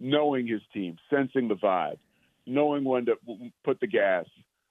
knowing 0.00 0.46
his 0.46 0.62
team, 0.72 0.96
sensing 1.10 1.48
the 1.48 1.54
vibe, 1.54 1.98
knowing 2.46 2.84
when 2.84 3.06
to 3.06 3.16
put 3.64 3.80
the 3.80 3.86
gas 3.86 4.24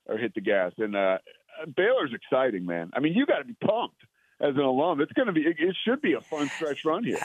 or 0.05 0.17
hit 0.17 0.33
the 0.33 0.41
gas. 0.41 0.71
And 0.77 0.95
uh, 0.95 1.19
Baylor's 1.75 2.13
exciting, 2.13 2.65
man. 2.65 2.91
I 2.93 2.99
mean, 2.99 3.13
you 3.13 3.25
got 3.25 3.39
to 3.39 3.45
be 3.45 3.55
pumped 3.65 4.01
as 4.39 4.55
an 4.55 4.61
alum. 4.61 5.01
It's 5.01 5.13
going 5.13 5.27
to 5.27 5.31
be. 5.33 5.41
It, 5.41 5.57
it 5.59 5.75
should 5.85 6.01
be 6.01 6.13
a 6.13 6.21
fun 6.21 6.49
stretch 6.49 6.83
run 6.85 7.03
here. 7.03 7.19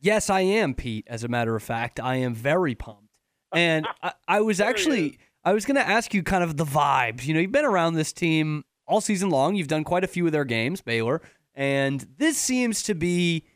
Yes, 0.00 0.30
I 0.30 0.40
am, 0.40 0.74
Pete. 0.74 1.06
As 1.08 1.22
a 1.24 1.28
matter 1.28 1.54
of 1.54 1.62
fact, 1.62 2.00
I 2.00 2.16
am 2.16 2.34
very 2.34 2.74
pumped. 2.74 3.08
And 3.52 3.86
I, 4.02 4.12
I 4.26 4.40
was 4.40 4.60
actually, 4.60 5.18
I 5.44 5.52
was 5.52 5.64
going 5.64 5.76
to 5.76 5.86
ask 5.86 6.12
you 6.12 6.22
kind 6.22 6.42
of 6.42 6.56
the 6.56 6.64
vibes. 6.64 7.24
You 7.24 7.34
know, 7.34 7.40
you've 7.40 7.52
been 7.52 7.64
around 7.64 7.94
this 7.94 8.12
team 8.12 8.64
all 8.86 9.00
season 9.00 9.30
long. 9.30 9.54
You've 9.54 9.68
done 9.68 9.84
quite 9.84 10.04
a 10.04 10.08
few 10.08 10.26
of 10.26 10.32
their 10.32 10.44
games, 10.44 10.80
Baylor, 10.80 11.22
and 11.54 12.06
this 12.18 12.36
seems 12.36 12.82
to 12.84 12.94
be 12.94 13.46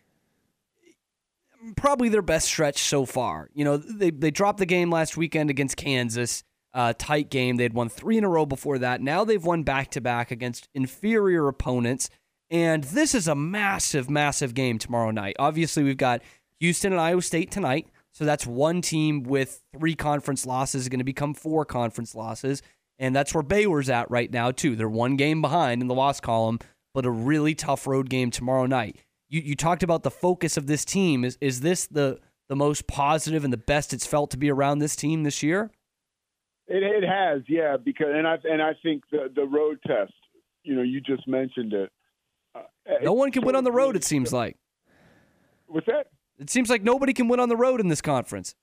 probably 1.77 2.09
their 2.09 2.23
best 2.23 2.47
stretch 2.47 2.79
so 2.79 3.05
far. 3.05 3.51
You 3.53 3.65
know, 3.65 3.77
they 3.77 4.11
they 4.11 4.31
dropped 4.31 4.59
the 4.59 4.67
game 4.67 4.91
last 4.91 5.17
weekend 5.17 5.51
against 5.51 5.77
Kansas 5.77 6.45
uh, 6.77 6.93
tight 6.99 7.31
game. 7.31 7.57
They 7.57 7.63
had 7.63 7.73
won 7.73 7.89
three 7.89 8.19
in 8.19 8.25
a 8.25 8.29
row 8.29 8.45
before 8.45 8.79
that. 8.79 9.01
Now 9.01 9.25
they've 9.25 9.43
won 9.43 9.63
back 9.63 9.91
to 9.93 10.01
back 10.01 10.31
against 10.31 10.69
inferior 10.75 11.49
opponents. 11.49 12.11
And 12.51 12.85
this 12.85 13.15
is 13.15 13.27
a 13.27 13.35
massive, 13.35 14.09
massive 14.11 14.55
game 14.55 14.79
tomorrow 14.79 15.11
night. 15.11 15.37
Obviously, 15.39 15.83
we've 15.83 15.97
got 15.97 16.23
Houston 16.61 16.93
and 16.93 17.01
Iowa 17.01 17.23
State 17.23 17.51
tonight. 17.51 17.89
So 18.13 18.25
that's 18.25 18.47
one 18.47 18.83
team 18.83 19.25
with 19.25 19.63
three 19.77 19.95
conference 19.95 20.47
losses 20.47 20.83
is 20.83 20.89
going 20.89 21.01
to 21.01 21.05
become 21.05 21.35
four 21.35 21.65
conference 21.65 22.15
losses. 22.15 22.63
And 22.99 23.17
that's 23.17 23.35
where 23.35 23.43
Baylor's 23.43 23.91
at 23.91 24.11
right 24.11 24.31
now, 24.31 24.51
too. 24.51 24.77
They're 24.77 24.89
one 24.89 25.17
game 25.17 25.43
behind 25.43 25.83
in 25.83 25.89
the 25.89 25.95
loss 25.95 26.21
column, 26.21 26.59
but 26.95 27.05
a 27.05 27.11
really 27.11 27.55
tough 27.55 27.87
road 27.87 28.09
game 28.09 28.31
tomorrow 28.31 28.67
night. 28.67 28.97
You, 29.29 29.41
you 29.41 29.57
talked 29.57 29.83
about 29.83 30.03
the 30.03 30.11
focus 30.11 30.57
of 30.57 30.67
this 30.67 30.85
team. 30.85 31.25
Is, 31.25 31.37
is 31.41 31.61
this 31.61 31.87
the, 31.87 32.21
the 32.49 32.57
most 32.57 32.87
positive 32.87 33.45
and 33.45 33.53
the 33.53 33.59
best 33.59 33.93
it's 33.93 34.07
felt 34.07 34.31
to 34.31 34.39
be 34.39 34.51
around 34.51 34.79
this 34.79 34.97
team 34.97 35.25
this 35.25 35.43
year? 35.43 35.71
It, 36.69 36.83
it 36.83 37.05
has, 37.09 37.43
yeah, 37.49 37.77
because 37.77 38.09
and 38.11 38.27
I 38.27 38.39
and 38.45 38.61
I 38.61 38.73
think 38.83 39.05
the 39.11 39.31
the 39.35 39.45
road 39.45 39.79
test, 39.87 40.13
you 40.63 40.75
know, 40.75 40.83
you 40.83 41.01
just 41.01 41.27
mentioned 41.29 41.73
it. 41.73 41.91
Uh, 42.55 42.61
no 43.03 43.13
one 43.13 43.31
can 43.31 43.45
win 43.45 43.55
on 43.55 43.65
the 43.65 43.73
road. 43.73 43.97
It 43.97 44.05
seems 44.05 44.33
like. 44.33 44.57
What's 45.69 45.87
that? 45.87 46.09
It 46.39 46.51
seems 46.51 46.69
like 46.69 46.83
nobody 46.83 47.13
can 47.13 47.29
win 47.29 47.41
on 47.41 47.49
the 47.49 47.57
road 47.57 47.81
in 47.81 47.89
this 47.89 48.01
conference. 48.01 48.55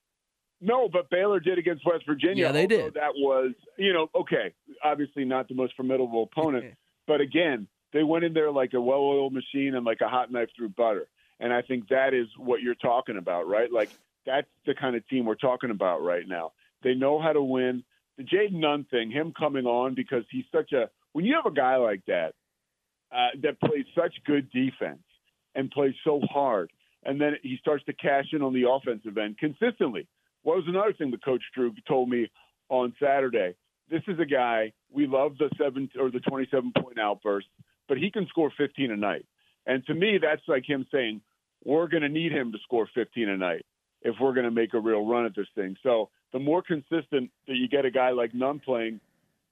No, 0.61 0.87
but 0.87 1.09
Baylor 1.09 1.39
did 1.39 1.57
against 1.57 1.85
West 1.85 2.05
Virginia. 2.05 2.45
Yeah, 2.45 2.51
they 2.53 2.67
did. 2.67 2.93
That 2.93 3.13
was, 3.15 3.51
you 3.77 3.91
know, 3.91 4.07
okay. 4.15 4.53
Obviously, 4.81 5.25
not 5.25 5.49
the 5.49 5.55
most 5.55 5.75
formidable 5.75 6.23
opponent, 6.31 6.75
but 7.07 7.19
again, 7.19 7.67
they 7.91 8.03
went 8.03 8.23
in 8.23 8.33
there 8.33 8.49
like 8.49 8.73
a 8.73 8.79
well-oiled 8.79 9.33
machine 9.33 9.75
and 9.75 9.85
like 9.85 9.99
a 10.01 10.07
hot 10.07 10.31
knife 10.31 10.49
through 10.55 10.69
butter. 10.69 11.07
And 11.39 11.51
I 11.51 11.61
think 11.61 11.89
that 11.89 12.13
is 12.13 12.27
what 12.37 12.61
you're 12.61 12.75
talking 12.75 13.17
about, 13.17 13.47
right? 13.47 13.71
Like 13.71 13.89
that's 14.25 14.47
the 14.65 14.73
kind 14.73 14.95
of 14.95 15.05
team 15.09 15.25
we're 15.25 15.35
talking 15.35 15.69
about 15.69 16.01
right 16.01 16.25
now. 16.25 16.53
They 16.81 16.93
know 16.93 17.21
how 17.21 17.33
to 17.33 17.43
win. 17.43 17.83
The 18.17 18.23
Jayden 18.23 18.59
Nunn 18.59 18.85
thing, 18.91 19.11
him 19.11 19.33
coming 19.37 19.65
on 19.65 19.95
because 19.95 20.23
he's 20.29 20.45
such 20.51 20.71
a 20.71 20.89
when 21.13 21.25
you 21.25 21.35
have 21.35 21.51
a 21.51 21.55
guy 21.55 21.77
like 21.77 22.01
that 22.07 22.33
uh, 23.11 23.29
that 23.41 23.59
plays 23.59 23.85
such 23.95 24.13
good 24.25 24.49
defense 24.51 25.03
and 25.55 25.71
plays 25.71 25.93
so 26.03 26.21
hard, 26.21 26.71
and 27.03 27.19
then 27.19 27.33
he 27.41 27.57
starts 27.57 27.83
to 27.85 27.93
cash 27.93 28.25
in 28.33 28.41
on 28.41 28.53
the 28.53 28.69
offensive 28.69 29.17
end 29.17 29.37
consistently. 29.37 30.07
What 30.43 30.57
was 30.57 30.65
another 30.67 30.93
thing 30.93 31.11
that 31.11 31.23
Coach 31.23 31.43
Drew 31.55 31.73
told 31.87 32.09
me 32.09 32.29
on 32.69 32.93
Saturday? 33.01 33.55
This 33.89 34.03
is 34.07 34.19
a 34.19 34.25
guy 34.25 34.73
we 34.91 35.07
love 35.07 35.37
the 35.37 35.49
seven 35.57 35.89
or 35.99 36.11
the 36.11 36.19
twenty-seven 36.19 36.73
point 36.77 36.99
outburst, 36.99 37.47
but 37.87 37.97
he 37.97 38.11
can 38.11 38.27
score 38.27 38.51
fifteen 38.57 38.91
a 38.91 38.97
night. 38.97 39.25
And 39.65 39.85
to 39.85 39.93
me, 39.93 40.19
that's 40.21 40.41
like 40.47 40.67
him 40.67 40.85
saying, 40.91 41.21
"We're 41.63 41.87
going 41.87 42.03
to 42.03 42.09
need 42.09 42.31
him 42.31 42.51
to 42.51 42.57
score 42.63 42.87
fifteen 42.93 43.29
a 43.29 43.37
night 43.37 43.65
if 44.01 44.15
we're 44.19 44.33
going 44.33 44.45
to 44.45 44.51
make 44.51 44.73
a 44.73 44.79
real 44.79 45.05
run 45.05 45.25
at 45.25 45.35
this 45.35 45.47
thing." 45.55 45.77
So 45.83 46.09
the 46.33 46.39
more 46.39 46.61
consistent 46.61 47.31
that 47.47 47.55
you 47.55 47.67
get 47.67 47.85
a 47.85 47.91
guy 47.91 48.11
like 48.11 48.33
Nunn 48.33 48.59
playing, 48.59 48.99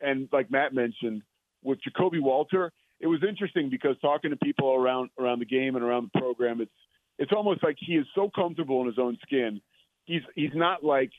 and 0.02 0.28
like 0.32 0.52
Matt 0.52 0.74
mentioned 0.74 1.22
with 1.64 1.80
Ja'Kobe 1.88 2.22
Walter, 2.22 2.72
it 3.00 3.08
was 3.08 3.22
interesting 3.28 3.70
because 3.70 3.96
talking 4.02 4.32
to 4.32 4.38
people 4.38 4.74
around 4.74 5.12
around 5.20 5.40
the 5.40 5.46
game 5.46 5.76
and 5.76 5.86
around 5.86 6.10
the 6.12 6.20
program, 6.20 6.60
it's 6.60 6.72
it's 7.20 7.32
almost 7.32 7.64
like 7.64 7.78
he 7.80 7.94
is 7.94 8.06
so 8.16 8.30
comfortable 8.34 8.82
in 8.82 8.88
his 8.88 9.00
own 9.00 9.18
skin 9.24 9.62
he's 10.06 10.22
he's 10.36 10.54
not 10.54 10.84
like 10.84 11.12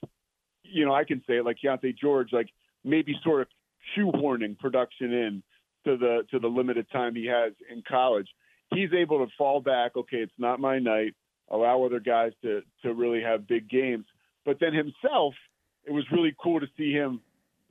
you 0.63 0.85
know 0.85 0.95
I 0.95 1.05
can 1.05 1.23
say 1.27 1.39
it 1.39 1.45
like 1.45 1.59
Keyonte 1.65 1.97
George, 1.97 2.33
like 2.33 2.49
maybe 2.85 3.15
sort 3.25 3.43
of 3.43 3.49
shoehorning 3.97 4.59
production 4.59 5.13
in 5.13 5.43
to 5.85 5.97
the 5.97 6.23
to 6.31 6.39
the 6.39 6.49
limited 6.49 6.87
time 6.91 7.15
he 7.15 7.27
has 7.27 7.53
in 7.71 7.83
college. 7.89 8.29
He's 8.75 8.93
able 8.93 9.25
to 9.25 9.33
fall 9.37 9.61
back. 9.61 9.97
Okay, 9.97 10.19
it's 10.19 10.33
not 10.39 10.61
my 10.61 10.79
night. 10.79 11.15
Allow 11.51 11.85
other 11.85 12.01
guys 12.01 12.33
to 12.43 12.63
to 12.83 12.95
really 12.95 13.23
have 13.23 13.47
big 13.47 13.69
games. 13.69 14.05
But 14.45 14.59
then 14.61 14.73
himself, 14.75 15.35
it 15.85 15.93
was 15.93 16.05
really 16.13 16.35
cool 16.43 16.61
to 16.61 16.67
see 16.77 16.93
him 16.93 17.21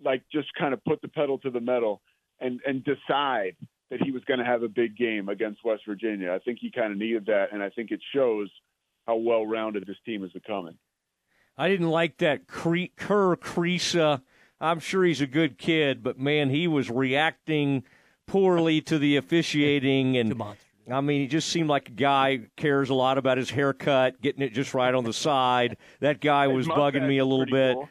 like 0.03 0.23
just 0.31 0.53
kind 0.55 0.73
of 0.73 0.83
put 0.83 1.01
the 1.01 1.07
pedal 1.07 1.37
to 1.39 1.49
the 1.49 1.59
metal 1.59 2.01
and 2.39 2.59
and 2.65 2.83
decide 2.83 3.55
that 3.89 4.01
he 4.01 4.11
was 4.11 4.23
going 4.23 4.39
to 4.39 4.45
have 4.45 4.63
a 4.63 4.69
big 4.69 4.97
game 4.97 5.29
against 5.29 5.63
West 5.63 5.83
Virginia. 5.85 6.31
I 6.31 6.39
think 6.39 6.59
he 6.61 6.71
kind 6.71 6.91
of 6.91 6.97
needed 6.97 7.25
that, 7.25 7.47
and 7.51 7.61
I 7.61 7.69
think 7.69 7.91
it 7.91 7.99
shows 8.15 8.49
how 9.05 9.17
well 9.17 9.45
rounded 9.45 9.85
this 9.85 9.97
team 10.05 10.23
is 10.23 10.31
becoming. 10.31 10.77
I 11.57 11.67
didn't 11.67 11.89
like 11.89 12.17
that 12.19 12.47
Cre- 12.47 12.93
Kerr 12.95 13.35
Kriisa. 13.35 14.21
I'm 14.61 14.79
sure 14.79 15.03
he's 15.03 15.21
a 15.21 15.27
good 15.27 15.57
kid, 15.57 16.03
but 16.03 16.17
man, 16.17 16.49
he 16.49 16.67
was 16.67 16.89
reacting 16.89 17.83
poorly 18.27 18.79
to 18.81 18.97
the 18.97 19.17
officiating 19.17 20.17
and. 20.17 20.41
I 20.91 20.99
mean, 20.99 21.21
he 21.21 21.27
just 21.27 21.49
seemed 21.49 21.69
like 21.69 21.89
a 21.89 21.93
guy 21.93 22.39
cares 22.57 22.89
a 22.89 22.93
lot 22.93 23.17
about 23.17 23.37
his 23.37 23.49
haircut, 23.49 24.19
getting 24.19 24.41
it 24.41 24.51
just 24.51 24.73
right 24.73 24.93
on 24.93 25.03
the 25.03 25.13
side. 25.13 25.77
That 25.99 26.19
guy 26.19 26.47
was 26.47 26.67
bugging 26.67 27.07
me 27.07 27.19
a 27.19 27.23
little 27.23 27.45
bit. 27.45 27.75
Cool. 27.75 27.89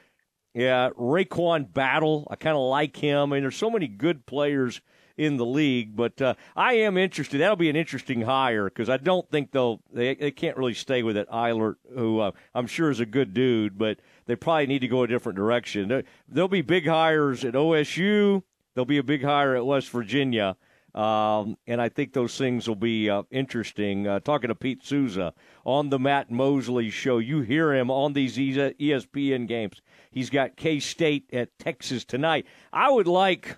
Yeah, 0.53 0.91
RaeQuan 0.99 1.73
Battle, 1.73 2.27
I 2.31 2.37
kind 2.37 2.57
of 2.57 2.63
like 2.63 2.97
him. 2.97 3.33
I 3.33 3.37
mean, 3.37 3.43
there's 3.43 3.57
so 3.57 3.71
many 3.71 3.87
good 3.87 4.27
players 4.27 4.81
in 5.21 5.37
the 5.37 5.45
league. 5.45 5.95
But 5.95 6.21
uh, 6.21 6.35
I 6.57 6.75
am 6.75 6.97
interested. 6.97 7.41
That'll 7.41 7.57
be 7.57 7.69
an 7.69 7.77
interesting 7.77 8.23
hire 8.23 8.65
because 8.65 8.89
I 8.89 8.97
don't 8.97 9.31
think 9.31 9.53
they'll 9.53 9.81
they 9.93 10.15
they 10.15 10.31
can't 10.31 10.57
really 10.57 10.75
stay 10.75 11.03
with 11.03 11.17
it. 11.17 11.29
Eilert, 11.31 11.79
who 11.95 12.21
uh, 12.21 12.33
I'm 12.55 12.67
sure 12.67 12.91
is 12.91 13.01
a 13.01 13.07
good 13.07 13.35
dude, 13.35 13.79
but 13.79 14.01
they 14.27 14.35
probably 14.35 14.67
need 14.67 14.81
to 14.81 14.89
go 14.89 15.03
a 15.03 15.07
different 15.07 15.37
direction. 15.37 15.89
There, 15.89 16.05
there'll 16.27 16.49
be 16.49 16.63
big 16.63 16.87
hires 16.87 17.45
at 17.45 17.55
OSU. 17.55 18.43
There'll 18.75 18.87
be 18.87 18.99
a 18.99 19.03
big 19.03 19.23
hire 19.23 19.55
at 19.55 19.67
West 19.67 19.91
Virginia. 19.91 20.57
Um, 20.95 21.57
and 21.67 21.81
I 21.81 21.89
think 21.89 22.13
those 22.13 22.37
things 22.37 22.67
will 22.67 22.75
be 22.75 23.09
uh, 23.09 23.23
interesting. 23.31 24.07
Uh, 24.07 24.21
talking 24.21 24.49
to 24.49 24.55
Pete 24.55 24.85
Sousa 24.85 25.33
on 25.65 25.91
the 25.91 25.99
Matt 25.99 26.31
Mosley 26.31 26.91
show, 26.91 27.19
you 27.19 27.43
hear 27.43 27.73
him 27.73 27.91
on 27.91 28.13
these 28.13 28.37
ESPN 28.37 29.47
games. 29.47 29.81
He's 30.11 30.31
got 30.31 30.57
K 30.57 30.81
State 30.81 31.31
at 31.33 31.57
Texas 31.59 32.05
tonight. 32.05 32.47
I 32.73 32.91
would 32.91 33.07
like 33.07 33.57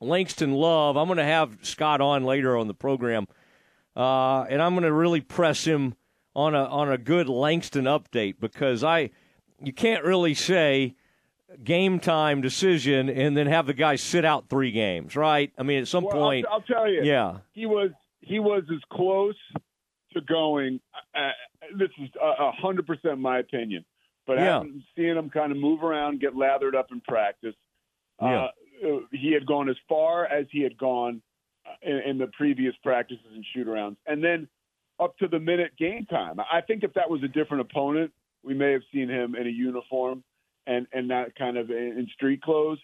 Langston 0.00 0.52
Love. 0.52 0.96
I'm 0.96 1.06
going 1.06 1.18
to 1.18 1.24
have 1.24 1.58
Scott 1.62 2.00
on 2.00 2.24
later 2.24 2.56
on 2.56 2.68
the 2.68 2.74
program, 2.74 3.26
uh, 3.94 4.42
and 4.42 4.62
I'm 4.62 4.72
going 4.72 4.84
to 4.84 4.92
really 4.92 5.20
press 5.20 5.64
him 5.64 5.94
on 6.34 6.54
a 6.54 6.64
on 6.64 6.90
a 6.90 6.96
good 6.96 7.28
Langston 7.28 7.84
update 7.84 8.36
because 8.40 8.82
I 8.82 9.10
you 9.62 9.74
can't 9.74 10.04
really 10.04 10.32
say 10.32 10.94
game 11.62 12.00
time 12.00 12.40
decision 12.40 13.08
and 13.08 13.36
then 13.36 13.46
have 13.46 13.66
the 13.66 13.74
guy 13.74 13.96
sit 13.96 14.24
out 14.24 14.48
three 14.48 14.70
games, 14.70 15.16
right? 15.16 15.52
I 15.58 15.62
mean, 15.62 15.80
at 15.80 15.88
some 15.88 16.04
well, 16.04 16.12
point, 16.12 16.46
I'll, 16.48 16.54
I'll, 16.56 16.62
tell 16.62 16.90
you, 16.90 17.02
yeah, 17.02 17.38
he 17.52 17.66
was 17.66 17.90
he 18.20 18.38
was 18.38 18.62
as 18.72 18.80
close 18.92 19.36
to 20.12 20.20
going. 20.20 20.80
Uh, 21.14 21.30
this 21.78 21.90
is 22.00 22.08
a 22.20 22.52
hundred 22.52 22.86
percent 22.86 23.18
my 23.18 23.38
opinion, 23.38 23.84
but 24.26 24.38
yeah. 24.38 24.62
seeing 24.96 25.16
him 25.16 25.30
kind 25.30 25.52
of 25.52 25.58
move 25.58 25.82
around, 25.82 26.20
get 26.20 26.36
lathered 26.36 26.74
up 26.74 26.88
in 26.92 27.00
practice. 27.00 27.54
Yeah. 28.20 28.48
Uh, 28.82 28.98
he 29.12 29.32
had 29.32 29.46
gone 29.46 29.68
as 29.68 29.76
far 29.88 30.24
as 30.24 30.46
he 30.50 30.62
had 30.62 30.78
gone 30.78 31.20
uh, 31.66 31.72
in, 31.82 32.10
in 32.10 32.18
the 32.18 32.28
previous 32.28 32.74
practices 32.82 33.26
and 33.34 33.44
shootarounds, 33.54 33.96
and 34.06 34.24
then 34.24 34.48
up 34.98 35.16
to 35.18 35.28
the 35.28 35.38
minute 35.38 35.72
game 35.78 36.06
time. 36.06 36.38
I 36.40 36.60
think 36.60 36.82
if 36.82 36.92
that 36.94 37.08
was 37.08 37.22
a 37.22 37.28
different 37.28 37.62
opponent, 37.62 38.12
we 38.42 38.54
may 38.54 38.72
have 38.72 38.82
seen 38.92 39.08
him 39.08 39.34
in 39.34 39.46
a 39.46 39.50
uniform 39.50 40.22
and 40.66 40.86
and 40.92 41.08
not 41.08 41.34
kind 41.36 41.56
of 41.56 41.70
in 41.70 42.06
street 42.14 42.42
clothes. 42.42 42.78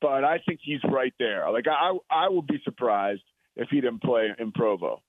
But 0.00 0.24
I 0.24 0.38
think 0.46 0.60
he's 0.62 0.80
right 0.84 1.14
there. 1.18 1.50
Like 1.50 1.66
I 1.68 1.96
I 2.10 2.28
would 2.28 2.46
be 2.46 2.60
surprised 2.64 3.22
if 3.56 3.68
he 3.70 3.80
didn't 3.80 4.02
play 4.02 4.28
in 4.38 4.52
Provo. 4.52 5.02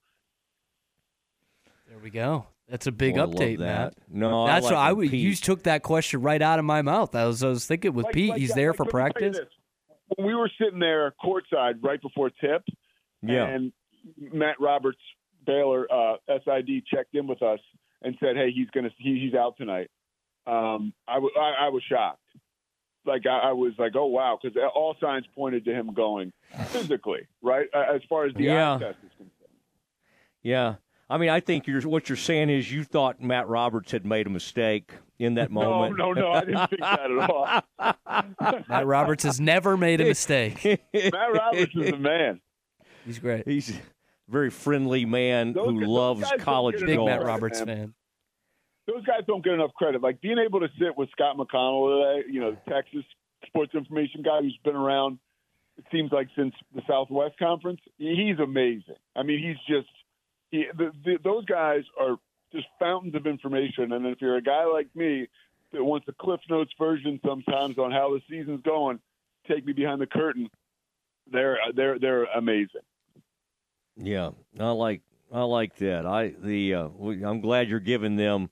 There 1.87 1.99
we 1.99 2.09
go. 2.09 2.47
That's 2.67 2.87
a 2.87 2.91
big 2.91 3.17
oh, 3.17 3.27
update, 3.27 3.59
Matt. 3.59 3.93
No, 4.09 4.47
that's 4.47 4.65
I 4.65 4.69
like 4.69 4.73
what 4.73 4.81
I 4.81 4.93
would. 4.93 5.11
You 5.11 5.35
took 5.35 5.63
that 5.63 5.83
question 5.83 6.21
right 6.21 6.41
out 6.41 6.59
of 6.59 6.65
my 6.65 6.81
mouth. 6.81 7.13
I 7.13 7.25
was, 7.25 7.43
I 7.43 7.49
was 7.49 7.65
thinking 7.67 7.93
with 7.93 8.05
like, 8.05 8.15
Pete, 8.15 8.29
like, 8.31 8.39
he's 8.39 8.53
there 8.53 8.69
like, 8.69 8.77
for 8.77 8.85
practice 8.85 9.37
when 10.15 10.27
we 10.27 10.35
were 10.35 10.49
sitting 10.61 10.79
there 10.79 11.13
courtside 11.23 11.83
right 11.83 12.01
before 12.01 12.29
tip, 12.29 12.63
yeah. 13.21 13.45
and 13.45 13.71
Matt 14.17 14.59
Roberts 14.59 14.99
Baylor 15.45 15.87
uh, 15.91 16.15
SID 16.27 16.85
checked 16.93 17.15
in 17.15 17.27
with 17.27 17.41
us 17.41 17.59
and 18.01 18.15
said, 18.19 18.35
"Hey, 18.35 18.51
he's 18.53 18.69
gonna 18.71 18.89
he, 18.97 19.19
he's 19.19 19.33
out 19.33 19.55
tonight." 19.57 19.89
Um, 20.45 20.93
I, 21.07 21.15
w- 21.15 21.33
I, 21.39 21.65
I 21.65 21.69
was 21.69 21.83
shocked. 21.83 22.19
Like 23.05 23.25
I, 23.25 23.49
I 23.49 23.51
was 23.51 23.73
like, 23.77 23.93
"Oh 23.95 24.05
wow," 24.05 24.39
because 24.41 24.57
all 24.73 24.95
signs 25.01 25.25
pointed 25.35 25.65
to 25.65 25.73
him 25.73 25.93
going 25.93 26.31
physically, 26.67 27.27
right? 27.41 27.67
As 27.73 28.01
far 28.07 28.25
as 28.25 28.33
the 28.33 28.43
yeah. 28.43 28.75
eye 28.75 28.79
test 28.79 28.97
is 29.03 29.11
concerned. 29.17 29.31
Yeah. 30.41 30.75
I 31.09 31.17
mean, 31.17 31.29
I 31.29 31.41
think 31.41 31.67
you're, 31.67 31.81
what 31.81 32.09
you're 32.09 32.15
saying 32.15 32.49
is 32.49 32.71
you 32.71 32.83
thought 32.83 33.21
Matt 33.21 33.47
Roberts 33.47 33.91
had 33.91 34.05
made 34.05 34.25
a 34.25 34.29
mistake 34.29 34.91
in 35.19 35.35
that 35.35 35.51
moment. 35.51 35.97
No, 35.97 36.13
no, 36.13 36.21
no, 36.21 36.31
I 36.31 36.39
didn't 36.41 36.69
think 36.69 36.81
that 36.81 37.11
at 37.11 37.29
all. 37.29 38.63
Matt 38.69 38.85
Roberts 38.85 39.23
has 39.23 39.39
never 39.39 39.77
made 39.77 40.01
a 40.01 40.05
mistake. 40.05 40.63
Matt 40.93 41.33
Roberts 41.33 41.75
is 41.75 41.91
a 41.91 41.97
man. 41.97 42.41
He's 43.05 43.19
great. 43.19 43.47
He's 43.47 43.69
a 43.69 43.81
very 44.29 44.49
friendly 44.49 45.05
man 45.05 45.53
those, 45.53 45.67
who 45.67 45.79
those 45.81 45.89
loves 45.89 46.31
college 46.39 46.79
Big. 46.79 46.99
Matt 46.99 47.23
Roberts 47.23 47.61
fan. 47.61 47.93
Those 48.87 49.05
guys 49.05 49.21
don't 49.27 49.43
get 49.43 49.53
enough 49.53 49.73
credit. 49.73 50.01
Like 50.01 50.21
being 50.21 50.37
able 50.37 50.59
to 50.59 50.67
sit 50.79 50.97
with 50.97 51.09
Scott 51.11 51.37
McConnell 51.37 52.21
today, 52.21 52.27
you 52.31 52.41
know, 52.41 52.57
Texas 52.67 53.03
sports 53.45 53.73
information 53.73 54.21
guy 54.21 54.41
who's 54.41 54.57
been 54.63 54.75
around, 54.75 55.19
it 55.77 55.85
seems 55.91 56.11
like 56.11 56.27
since 56.35 56.53
the 56.75 56.81
Southwest 56.87 57.37
Conference. 57.39 57.79
He's 57.97 58.39
amazing. 58.39 58.95
I 59.15 59.23
mean, 59.23 59.39
he's 59.41 59.75
just 59.75 59.89
he, 60.51 60.65
the, 60.77 60.91
the, 61.03 61.17
those 61.23 61.45
guys 61.45 61.83
are 61.99 62.17
just 62.51 62.67
fountains 62.79 63.15
of 63.15 63.25
information. 63.25 63.91
And 63.91 64.05
if 64.05 64.21
you're 64.21 64.37
a 64.37 64.41
guy 64.41 64.65
like 64.65 64.95
me 64.95 65.27
that 65.71 65.83
wants 65.83 66.07
a 66.07 66.13
Cliff 66.13 66.41
Notes 66.49 66.71
version 66.77 67.19
sometimes 67.25 67.77
on 67.77 67.91
how 67.91 68.13
the 68.13 68.21
season's 68.29 68.61
going, 68.61 68.99
take 69.47 69.65
me 69.65 69.73
behind 69.73 69.99
the 70.01 70.07
curtain. 70.07 70.49
They're 71.31 71.57
they're 71.73 71.99
they're 71.99 72.25
amazing. 72.25 72.81
Yeah, 73.95 74.31
I 74.59 74.71
like 74.71 75.01
I 75.31 75.41
like 75.43 75.75
that. 75.77 76.05
I 76.05 76.33
the 76.39 76.75
uh, 76.75 76.89
I'm 77.25 77.41
glad 77.41 77.69
you're 77.69 77.79
giving 77.79 78.15
them 78.15 78.49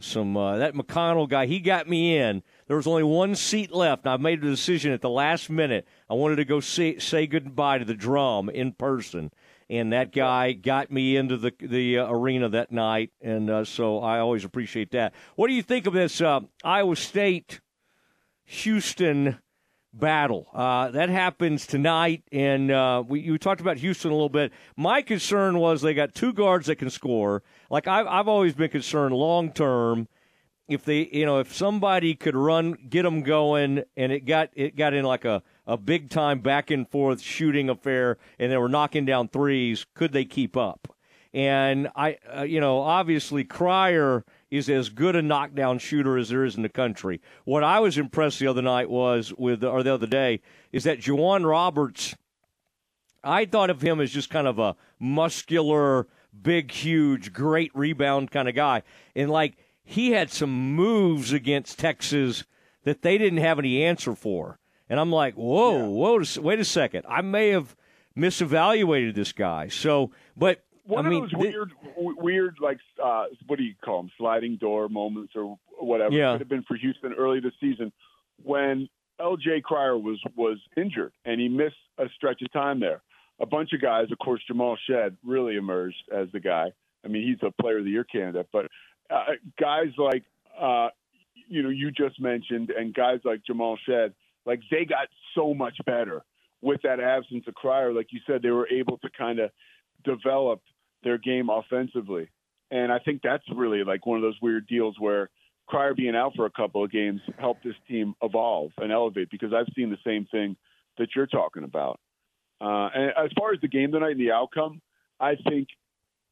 some 0.00 0.36
uh, 0.36 0.56
that 0.58 0.74
McConnell 0.74 1.28
guy. 1.28 1.46
He 1.46 1.60
got 1.60 1.88
me 1.88 2.16
in. 2.16 2.42
There 2.66 2.76
was 2.76 2.86
only 2.86 3.02
one 3.02 3.34
seat 3.34 3.72
left. 3.72 4.06
I 4.06 4.16
made 4.16 4.42
a 4.42 4.50
decision 4.50 4.92
at 4.92 5.00
the 5.00 5.10
last 5.10 5.50
minute. 5.50 5.86
I 6.08 6.14
wanted 6.14 6.36
to 6.36 6.44
go 6.44 6.60
say 6.60 6.98
say 6.98 7.26
goodbye 7.26 7.78
to 7.78 7.84
the 7.84 7.94
drum 7.94 8.48
in 8.48 8.72
person, 8.72 9.30
and 9.68 9.92
that 9.92 10.12
guy 10.12 10.52
got 10.52 10.90
me 10.90 11.16
into 11.16 11.36
the 11.36 11.52
the 11.60 11.98
uh, 11.98 12.10
arena 12.10 12.48
that 12.48 12.72
night, 12.72 13.10
and 13.20 13.50
uh, 13.50 13.64
so 13.64 14.00
I 14.00 14.18
always 14.18 14.44
appreciate 14.44 14.90
that. 14.92 15.14
What 15.36 15.48
do 15.48 15.54
you 15.54 15.62
think 15.62 15.86
of 15.86 15.92
this 15.92 16.20
uh, 16.20 16.40
Iowa 16.64 16.96
State 16.96 17.60
Houston 18.44 19.38
battle. 19.92 20.48
Uh, 20.52 20.90
that 20.90 21.08
happens 21.08 21.66
tonight, 21.66 22.22
and 22.32 22.70
uh, 22.70 23.02
we 23.06 23.20
you 23.20 23.38
talked 23.38 23.60
about 23.60 23.78
Houston 23.78 24.10
a 24.10 24.14
little 24.14 24.28
bit. 24.28 24.52
My 24.76 25.02
concern 25.02 25.58
was 25.58 25.82
they 25.82 25.94
got 25.94 26.14
two 26.14 26.32
guards 26.32 26.66
that 26.66 26.76
can 26.76 26.90
score. 26.90 27.42
Like 27.70 27.86
I've 27.86 28.06
I've 28.06 28.28
always 28.28 28.54
been 28.54 28.70
concerned 28.70 29.14
long 29.14 29.52
term. 29.52 30.08
If 30.68 30.84
they, 30.84 31.08
you 31.12 31.26
know, 31.26 31.40
if 31.40 31.52
somebody 31.52 32.14
could 32.14 32.36
run, 32.36 32.76
get 32.88 33.02
them 33.02 33.22
going, 33.22 33.82
and 33.96 34.12
it 34.12 34.24
got 34.24 34.50
it 34.54 34.76
got 34.76 34.94
in 34.94 35.04
like 35.04 35.24
a, 35.24 35.42
a 35.66 35.76
big 35.76 36.10
time 36.10 36.40
back 36.40 36.70
and 36.70 36.88
forth 36.88 37.20
shooting 37.20 37.68
affair, 37.68 38.18
and 38.38 38.52
they 38.52 38.56
were 38.56 38.68
knocking 38.68 39.04
down 39.04 39.28
threes, 39.28 39.84
could 39.94 40.12
they 40.12 40.24
keep 40.24 40.56
up? 40.56 40.94
And 41.32 41.88
I, 41.94 42.18
uh, 42.36 42.42
you 42.42 42.60
know, 42.60 42.80
obviously 42.80 43.44
Cryer 43.44 44.24
is 44.50 44.68
as 44.68 44.88
good 44.88 45.14
a 45.14 45.22
knockdown 45.22 45.78
shooter 45.78 46.18
as 46.18 46.28
there 46.28 46.44
is 46.44 46.56
in 46.56 46.62
the 46.62 46.68
country. 46.68 47.20
What 47.44 47.62
I 47.62 47.80
was 47.80 47.96
impressed 47.96 48.38
the 48.38 48.46
other 48.48 48.62
night 48.62 48.90
was 48.90 49.32
with, 49.36 49.62
or 49.62 49.82
the 49.82 49.94
other 49.94 50.06
day, 50.06 50.40
is 50.72 50.84
that 50.84 51.00
J'Wan 51.00 51.48
Roberts. 51.48 52.14
I 53.22 53.44
thought 53.44 53.70
of 53.70 53.82
him 53.82 54.00
as 54.00 54.10
just 54.10 54.30
kind 54.30 54.46
of 54.46 54.58
a 54.58 54.76
muscular, 54.98 56.08
big, 56.42 56.72
huge, 56.72 57.32
great 57.32 57.70
rebound 57.74 58.30
kind 58.30 58.48
of 58.48 58.54
guy, 58.54 58.82
and 59.14 59.30
like 59.30 59.56
he 59.84 60.12
had 60.12 60.30
some 60.30 60.74
moves 60.74 61.32
against 61.32 61.78
Texas 61.78 62.44
that 62.84 63.02
they 63.02 63.18
didn't 63.18 63.40
have 63.40 63.58
any 63.58 63.84
answer 63.84 64.14
for. 64.14 64.58
And 64.88 64.98
I'm 64.98 65.12
like, 65.12 65.34
whoa, 65.34 65.78
yeah. 65.78 65.86
whoa, 65.86 66.24
wait 66.40 66.58
a 66.58 66.64
second. 66.64 67.04
I 67.08 67.20
may 67.20 67.50
have 67.50 67.76
misevaluated 68.16 69.14
this 69.14 69.32
guy. 69.32 69.68
So, 69.68 70.10
but 70.36 70.64
one 70.90 71.06
I 71.06 71.08
of 71.08 71.12
mean, 71.12 71.22
those 71.22 71.34
weird, 71.34 71.72
th- 71.82 72.16
weird, 72.18 72.56
like 72.60 72.78
uh, 73.02 73.26
what 73.46 73.58
do 73.58 73.64
you 73.64 73.74
call 73.82 74.02
them, 74.02 74.10
sliding 74.18 74.56
door 74.56 74.88
moments 74.88 75.32
or 75.36 75.56
whatever. 75.78 76.14
Yeah. 76.14 76.32
Could 76.32 76.40
have 76.40 76.48
been 76.48 76.64
for 76.64 76.76
Houston 76.76 77.12
early 77.14 77.40
this 77.40 77.52
season 77.60 77.92
when 78.42 78.88
L.J. 79.20 79.62
Cryer 79.62 79.96
was 79.96 80.20
was 80.36 80.58
injured 80.76 81.12
and 81.24 81.40
he 81.40 81.48
missed 81.48 81.76
a 81.98 82.06
stretch 82.16 82.42
of 82.42 82.52
time 82.52 82.80
there. 82.80 83.02
A 83.38 83.46
bunch 83.46 83.72
of 83.72 83.80
guys, 83.80 84.10
of 84.12 84.18
course, 84.18 84.42
Jamal 84.46 84.76
Shead 84.86 85.16
really 85.24 85.56
emerged 85.56 86.02
as 86.12 86.28
the 86.32 86.40
guy. 86.40 86.72
I 87.04 87.08
mean, 87.08 87.26
he's 87.26 87.38
a 87.46 87.62
Player 87.62 87.78
of 87.78 87.84
the 87.84 87.90
Year 87.90 88.04
candidate, 88.04 88.48
but 88.52 88.66
uh, 89.08 89.32
guys 89.58 89.88
like 89.96 90.24
uh, 90.60 90.88
you 91.48 91.62
know 91.62 91.70
you 91.70 91.90
just 91.90 92.20
mentioned 92.20 92.70
and 92.70 92.92
guys 92.92 93.20
like 93.24 93.44
Jamal 93.46 93.78
Shead, 93.86 94.12
like 94.44 94.60
they 94.70 94.84
got 94.84 95.08
so 95.34 95.54
much 95.54 95.78
better 95.86 96.22
with 96.60 96.82
that 96.82 97.00
absence 97.00 97.44
of 97.46 97.54
Cryer. 97.54 97.92
Like 97.92 98.08
you 98.10 98.20
said, 98.26 98.42
they 98.42 98.50
were 98.50 98.68
able 98.68 98.98
to 98.98 99.08
kind 99.16 99.38
of 99.38 99.50
develop 100.04 100.62
their 101.02 101.18
game 101.18 101.48
offensively. 101.50 102.28
And 102.70 102.92
I 102.92 102.98
think 102.98 103.22
that's 103.22 103.44
really 103.54 103.84
like 103.84 104.06
one 104.06 104.16
of 104.16 104.22
those 104.22 104.38
weird 104.40 104.66
deals 104.66 104.96
where 104.98 105.28
Cryer 105.66 105.94
being 105.94 106.16
out 106.16 106.34
for 106.34 106.46
a 106.46 106.50
couple 106.50 106.84
of 106.84 106.90
games 106.90 107.20
helped 107.38 107.64
this 107.64 107.74
team 107.88 108.14
evolve 108.22 108.72
and 108.78 108.92
elevate 108.92 109.30
because 109.30 109.52
I've 109.52 109.72
seen 109.74 109.90
the 109.90 109.98
same 110.04 110.26
thing 110.26 110.56
that 110.98 111.08
you're 111.14 111.26
talking 111.26 111.64
about. 111.64 112.00
Uh, 112.60 112.88
and 112.94 113.12
as 113.16 113.30
far 113.38 113.52
as 113.52 113.60
the 113.60 113.68
game 113.68 113.92
tonight 113.92 114.12
and 114.12 114.20
the 114.20 114.32
outcome, 114.32 114.80
I 115.18 115.36
think 115.36 115.68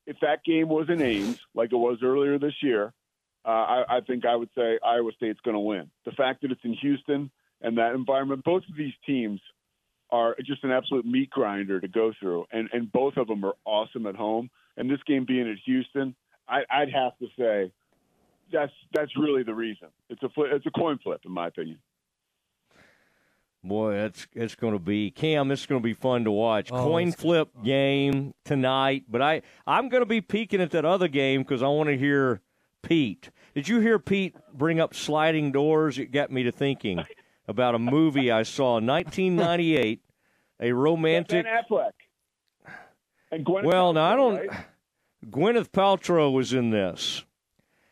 if 0.06 0.16
that 0.20 0.44
game 0.44 0.68
was 0.68 0.88
in 0.88 1.00
Ames, 1.00 1.38
like 1.54 1.72
it 1.72 1.76
was 1.76 1.98
earlier 2.02 2.38
this 2.38 2.54
year, 2.62 2.92
uh, 3.44 3.50
I, 3.50 3.84
I 3.88 4.00
think 4.00 4.26
I 4.26 4.34
would 4.34 4.50
say 4.56 4.78
Iowa 4.84 5.12
State's 5.16 5.40
going 5.40 5.54
to 5.54 5.60
win. 5.60 5.90
The 6.04 6.12
fact 6.12 6.42
that 6.42 6.50
it's 6.50 6.64
in 6.64 6.74
Houston 6.74 7.30
and 7.60 7.78
that 7.78 7.94
environment, 7.94 8.44
both 8.44 8.62
of 8.68 8.76
these 8.76 8.92
teams 9.06 9.40
are 10.10 10.36
just 10.44 10.64
an 10.64 10.70
absolute 10.70 11.04
meat 11.04 11.30
grinder 11.30 11.80
to 11.80 11.88
go 11.88 12.12
through, 12.18 12.46
and 12.52 12.68
and 12.72 12.90
both 12.90 13.16
of 13.16 13.26
them 13.26 13.44
are 13.44 13.54
awesome 13.64 14.06
at 14.06 14.16
home. 14.16 14.50
And 14.76 14.88
this 14.88 15.00
game 15.06 15.24
being 15.26 15.50
at 15.50 15.56
Houston, 15.66 16.14
I, 16.48 16.60
I'd 16.70 16.92
have 16.92 17.18
to 17.18 17.26
say 17.38 17.72
that's 18.52 18.72
that's 18.94 19.16
really 19.16 19.42
the 19.42 19.54
reason. 19.54 19.88
It's 20.08 20.22
a 20.22 20.28
it's 20.36 20.66
a 20.66 20.70
coin 20.70 20.98
flip, 21.02 21.20
in 21.24 21.32
my 21.32 21.48
opinion. 21.48 21.78
Boy, 23.64 23.94
that's 23.94 24.26
it's 24.34 24.54
going 24.54 24.72
to 24.72 24.78
be 24.78 25.10
Cam. 25.10 25.50
It's 25.50 25.66
going 25.66 25.82
to 25.82 25.84
be 25.84 25.94
fun 25.94 26.24
to 26.24 26.30
watch. 26.30 26.70
Oh, 26.70 26.84
Coin 26.84 27.12
flip 27.12 27.50
game 27.64 28.34
tonight, 28.44 29.04
but 29.08 29.20
I 29.20 29.42
I'm 29.66 29.88
going 29.88 30.02
to 30.02 30.06
be 30.06 30.20
peeking 30.20 30.60
at 30.60 30.70
that 30.70 30.84
other 30.84 31.08
game 31.08 31.42
because 31.42 31.62
I 31.62 31.66
want 31.66 31.88
to 31.88 31.98
hear 31.98 32.40
Pete. 32.82 33.30
Did 33.54 33.68
you 33.68 33.80
hear 33.80 33.98
Pete 33.98 34.36
bring 34.54 34.78
up 34.78 34.94
sliding 34.94 35.50
doors? 35.50 35.98
It 35.98 36.12
got 36.12 36.30
me 36.30 36.44
to 36.44 36.52
thinking 36.52 37.04
about 37.48 37.74
a 37.74 37.78
movie 37.78 38.30
I 38.30 38.42
saw 38.44 38.78
in 38.78 38.86
1998, 38.86 40.02
a 40.60 40.72
romantic. 40.72 41.44
Ben 41.44 41.52
Affleck. 41.52 41.92
And 43.32 43.44
Gwyneth 43.44 43.64
well, 43.64 43.92
Paltrow, 43.92 43.94
now 43.94 44.12
I 44.12 44.16
don't. 44.16 44.36
Right? 44.36 44.50
Gwyneth 45.26 45.70
Paltrow 45.70 46.32
was 46.32 46.52
in 46.52 46.70
this. 46.70 47.24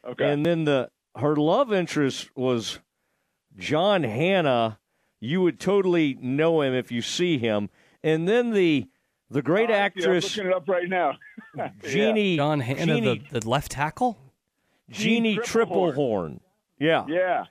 Okay. 0.07 0.31
And 0.31 0.47
then 0.47 0.64
the 0.64 0.90
her 1.16 1.35
love 1.35 1.73
interest 1.73 2.31
was 2.37 2.79
John 3.57 4.05
Hannah. 4.05 4.79
You 5.21 5.40
would 5.42 5.59
totally 5.59 6.16
know 6.21 6.61
him 6.61 6.75
if 6.75 6.92
you 6.92 7.03
see 7.03 7.38
him. 7.38 7.71
And 8.03 8.29
then 8.29 8.53
the 8.53 8.87
the 9.31 9.42
great 9.42 9.71
oh, 9.71 9.75
actress. 9.75 10.38
I'm 10.38 10.45
looking 10.45 10.51
it 10.51 10.57
up 10.57 10.69
right 10.69 10.88
now. 10.88 11.14
Jeannie 11.83 12.33
yeah. 12.33 12.37
John 12.37 12.61
Hannah, 12.61 12.87
Jeannie, 12.87 13.25
the, 13.31 13.40
the 13.40 13.49
left 13.49 13.73
tackle. 13.73 14.19
Jeanne 14.90 15.38
Tripplehorn. 15.40 16.40
Yeah. 16.79 17.05
Yeah. 17.09 17.45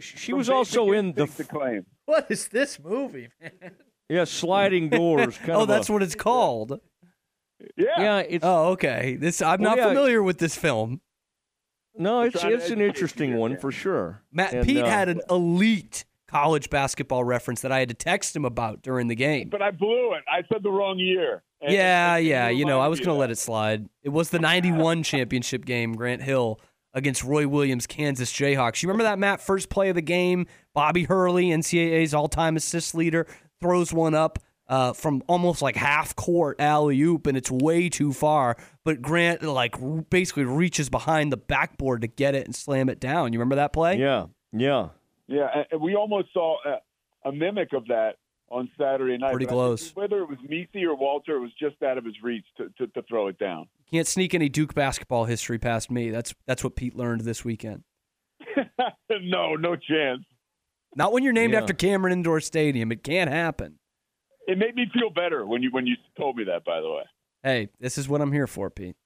She 0.00 0.32
was 0.32 0.48
also 0.48 0.92
in 0.92 1.12
the, 1.12 1.26
the 1.26 1.44
claim. 1.44 1.86
What 2.06 2.26
is 2.30 2.48
this 2.48 2.78
movie, 2.80 3.28
man? 3.40 3.72
Yeah, 4.08 4.24
sliding 4.24 4.88
doors. 4.88 5.38
oh, 5.48 5.66
that's 5.66 5.88
a, 5.88 5.92
what 5.92 6.02
it's 6.02 6.16
called. 6.16 6.80
Yeah. 7.76 7.86
Yeah. 7.98 8.18
It's, 8.18 8.44
oh, 8.44 8.70
okay. 8.70 9.16
This 9.16 9.40
I'm 9.40 9.60
well, 9.60 9.70
not 9.70 9.78
yeah. 9.78 9.88
familiar 9.88 10.22
with 10.22 10.38
this 10.38 10.56
film. 10.56 11.00
No, 11.96 12.22
it's 12.22 12.42
it's 12.42 12.70
an 12.70 12.80
interesting 12.80 13.36
one 13.36 13.56
for 13.56 13.70
sure. 13.70 14.22
Matt 14.32 14.52
and, 14.52 14.66
Pete 14.66 14.78
uh, 14.78 14.86
had 14.86 15.08
an 15.08 15.20
elite 15.28 16.04
college 16.26 16.70
basketball 16.70 17.24
reference 17.24 17.60
that 17.60 17.72
I 17.72 17.80
had 17.80 17.88
to 17.88 17.94
text 17.94 18.34
him 18.34 18.44
about 18.44 18.82
during 18.82 19.08
the 19.08 19.16
game. 19.16 19.48
But 19.48 19.62
I 19.62 19.70
blew 19.70 20.14
it. 20.14 20.22
I 20.28 20.42
said 20.52 20.62
the 20.62 20.70
wrong 20.70 20.98
year. 20.98 21.42
And 21.60 21.72
yeah, 21.72 22.16
yeah. 22.16 22.48
You 22.48 22.64
know, 22.64 22.80
I 22.80 22.88
was 22.88 23.00
going 23.00 23.14
to 23.14 23.18
let 23.18 23.30
it 23.30 23.38
slide. 23.38 23.88
It 24.02 24.10
was 24.10 24.30
the 24.30 24.38
91 24.38 25.02
championship 25.04 25.64
game, 25.64 25.94
Grant 25.94 26.22
Hill 26.22 26.60
against 26.94 27.24
Roy 27.24 27.46
Williams, 27.46 27.86
Kansas 27.86 28.32
Jayhawks. 28.32 28.82
You 28.82 28.88
remember 28.88 29.04
that, 29.04 29.18
Matt? 29.18 29.40
First 29.40 29.68
play 29.68 29.88
of 29.88 29.94
the 29.94 30.02
game, 30.02 30.46
Bobby 30.74 31.04
Hurley, 31.04 31.46
NCAA's 31.46 32.14
all 32.14 32.28
time 32.28 32.56
assist 32.56 32.94
leader, 32.94 33.26
throws 33.60 33.92
one 33.92 34.14
up 34.14 34.38
uh, 34.70 34.92
from 34.92 35.22
almost 35.26 35.62
like 35.62 35.74
half 35.76 36.14
court 36.14 36.60
alley 36.60 37.00
oop, 37.02 37.26
and 37.26 37.36
it's 37.36 37.50
way 37.50 37.88
too 37.88 38.12
far. 38.12 38.56
But 38.84 39.02
Grant 39.02 39.42
like 39.42 39.74
basically 40.08 40.44
reaches 40.44 40.88
behind 40.88 41.32
the 41.32 41.36
backboard 41.36 42.02
to 42.02 42.06
get 42.06 42.34
it 42.34 42.46
and 42.46 42.54
slam 42.54 42.88
it 42.88 43.00
down. 43.00 43.32
You 43.32 43.40
remember 43.40 43.56
that 43.56 43.72
play? 43.72 43.98
Yeah, 43.98 44.26
yeah, 44.52 44.88
yeah. 45.26 45.64
We 45.78 45.96
almost 45.96 46.32
saw 46.32 46.56
a, 46.64 47.28
a 47.28 47.32
mimic 47.32 47.72
of 47.72 47.86
that 47.86 48.16
on 48.50 48.70
Saturday 48.78 49.16
night. 49.16 49.30
Pretty 49.32 49.46
close. 49.46 49.94
Whether 49.94 50.18
it 50.20 50.28
was 50.28 50.38
Missi 50.42 50.84
or 50.84 50.94
Walter, 50.96 51.36
it 51.36 51.40
was 51.40 51.52
just 51.58 51.82
out 51.82 51.98
of 51.98 52.04
his 52.04 52.14
reach 52.22 52.44
to, 52.56 52.68
to, 52.78 52.86
to 52.88 53.02
throw 53.08 53.28
it 53.28 53.38
down. 53.38 53.66
Can't 53.90 54.06
sneak 54.06 54.34
any 54.34 54.48
Duke 54.48 54.74
basketball 54.74 55.24
history 55.24 55.58
past 55.58 55.90
me. 55.90 56.10
That's 56.10 56.34
that's 56.46 56.62
what 56.64 56.76
Pete 56.76 56.96
learned 56.96 57.22
this 57.22 57.44
weekend. 57.44 57.84
no, 59.10 59.54
no 59.56 59.76
chance. 59.76 60.22
Not 60.96 61.12
when 61.12 61.22
you're 61.22 61.32
named 61.32 61.52
Yeah. 61.52 61.60
after 61.60 61.72
Cameron 61.72 62.12
Indoor 62.12 62.40
Stadium. 62.40 62.90
It 62.92 63.02
can't 63.04 63.30
happen. 63.30 63.78
It 64.46 64.58
made 64.58 64.74
me 64.74 64.86
feel 64.92 65.10
better 65.10 65.46
when 65.46 65.62
you 65.62 65.70
when 65.70 65.86
you 65.86 65.94
told 66.18 66.36
me 66.36 66.44
that. 66.44 66.64
By 66.64 66.80
the 66.80 66.88
way, 66.90 67.02
Hey, 67.42 67.68
this 67.78 67.96
is 67.98 68.08
what 68.08 68.20
I'm 68.20 68.32
here 68.32 68.46
for, 68.46 68.70
Pete. 68.70 68.96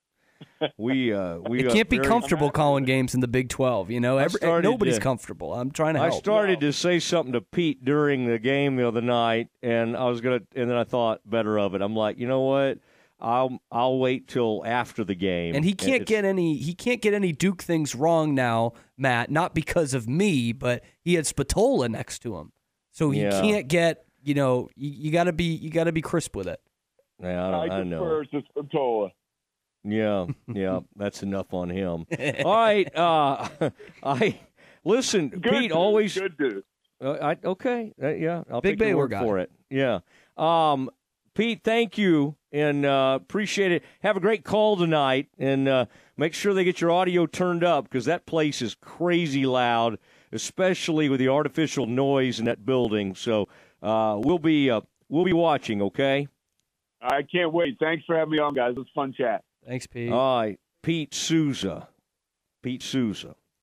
We 0.77 1.13
uh, 1.13 1.37
we 1.39 1.59
It 1.65 1.71
can't 1.71 1.89
be 1.89 1.97
very- 1.97 2.07
comfortable 2.07 2.49
calling 2.51 2.83
games 2.85 3.13
in 3.13 3.19
the 3.21 3.27
Big 3.27 3.49
12. 3.49 3.91
You 3.91 3.99
know, 3.99 4.17
Every, 4.17 4.39
nobody's 4.61 4.95
to- 4.95 5.01
comfortable. 5.01 5.53
I'm 5.53 5.71
trying 5.71 5.95
to 5.95 6.01
I 6.01 6.07
help. 6.07 6.19
started 6.19 6.59
to 6.61 6.71
say 6.73 6.99
something 6.99 7.33
to 7.33 7.41
Pete 7.41 7.83
during 7.83 8.25
the 8.27 8.39
game 8.39 8.75
the 8.75 8.87
other 8.87 9.01
night, 9.01 9.49
and 9.61 9.95
I 9.97 10.05
was 10.05 10.21
gonna, 10.21 10.41
and 10.55 10.69
then 10.69 10.77
I 10.77 10.83
thought 10.83 11.21
better 11.29 11.57
of 11.59 11.75
it. 11.75 11.81
I'm 11.81 11.95
like, 11.95 12.17
you 12.17 12.27
know 12.27 12.41
what? 12.41 12.79
I'll 13.19 13.59
I'll 13.71 13.97
wait 13.99 14.27
till 14.27 14.61
after 14.65 15.03
the 15.05 15.15
game. 15.15 15.55
and 15.55 15.63
he 15.63 15.73
can't 15.73 16.01
it's- 16.01 16.07
get 16.07 16.25
any 16.25 16.57
he 16.57 16.73
can't 16.73 17.01
get 17.01 17.13
any 17.13 17.31
Duke 17.31 17.61
things 17.63 17.95
wrong 17.95 18.35
now, 18.35 18.73
Matt. 18.97 19.31
Not 19.31 19.53
because 19.55 19.93
of 19.93 20.07
me, 20.07 20.51
but 20.51 20.83
he 21.01 21.13
had 21.13 21.25
Spatola 21.25 21.87
next 21.89 22.19
to 22.19 22.37
him, 22.37 22.51
so 22.91 23.11
he 23.11 23.21
Yeah. 23.21 23.41
can't 23.41 23.67
get. 23.67 24.01
You 24.23 24.33
know, 24.33 24.69
you, 24.75 24.89
you 24.89 25.11
got 25.11 25.25
to 25.25 25.33
be 25.33 25.43
you 25.45 25.69
got 25.69 25.83
to 25.85 25.91
be 25.91 26.01
crisp 26.01 26.35
with 26.35 26.47
it. 26.47 26.59
Yeah, 27.21 27.47
I, 27.47 27.67
don't, 27.67 27.71
I 27.71 27.83
know. 27.83 28.23
Spatola. 28.49 29.11
Yeah, 29.85 30.27
yeah, 30.47 30.79
that's 30.95 31.23
enough 31.23 31.53
on 31.53 31.69
him. 31.69 32.05
All 32.43 32.55
right, 32.55 32.95
uh, 32.95 33.47
I 34.03 34.39
listen. 34.83 35.29
Good 35.29 35.43
Pete 35.43 35.61
dude, 35.61 35.71
always 35.71 36.17
good 36.17 36.37
dude. 36.37 36.63
Uh, 37.01 37.11
I, 37.21 37.37
okay, 37.43 37.93
uh, 38.01 38.09
yeah, 38.09 38.43
I'll 38.49 38.61
Big 38.61 38.79
take 38.79 38.87
your 38.87 38.97
word 38.97 39.11
guy. 39.11 39.23
for 39.23 39.39
it. 39.39 39.51
Yeah, 39.69 39.99
um, 40.37 40.89
Pete, 41.35 41.61
thank 41.63 41.97
you 41.97 42.35
and 42.55 42.85
uh, 42.85 43.19
appreciate 43.21 43.73
it. 43.73 43.83
Have 44.01 44.15
a 44.15 44.21
great 44.21 44.45
call 44.45 44.77
tonight, 44.77 45.27
and 45.37 45.67
uh, 45.67 45.85
make 46.15 46.33
sure 46.33 46.53
they 46.53 46.63
get 46.63 46.79
your 46.79 46.89
audio 46.89 47.25
turned 47.25 47.65
up 47.65 47.83
because 47.83 48.05
that 48.05 48.25
place 48.25 48.61
is 48.61 48.75
crazy 48.75 49.45
loud, 49.45 49.99
especially 50.31 51.09
with 51.09 51.19
the 51.19 51.27
artificial 51.27 51.85
noise 51.85 52.39
in 52.39 52.45
that 52.45 52.65
building. 52.65 53.13
So 53.13 53.49
uh, 53.83 54.17
we'll 54.23 54.39
be 54.39 54.71
uh, 54.71 54.81
we'll 55.09 55.25
be 55.25 55.33
watching. 55.33 55.81
Okay. 55.81 56.29
I 57.01 57.23
can't 57.23 57.51
wait. 57.51 57.77
Thanks 57.77 58.05
for 58.05 58.15
having 58.15 58.31
me 58.31 58.39
on, 58.39 58.53
guys. 58.53 58.71
It 58.71 58.79
was 58.79 58.87
a 58.87 58.95
fun 58.95 59.13
chat. 59.13 59.43
Thanks, 59.67 59.87
Pete. 59.87 60.11
All 60.11 60.39
right, 60.39 60.59
Pete 60.83 61.13
Sousa. 61.13 61.89
Pete 62.61 62.83
Sousa. 62.83 63.35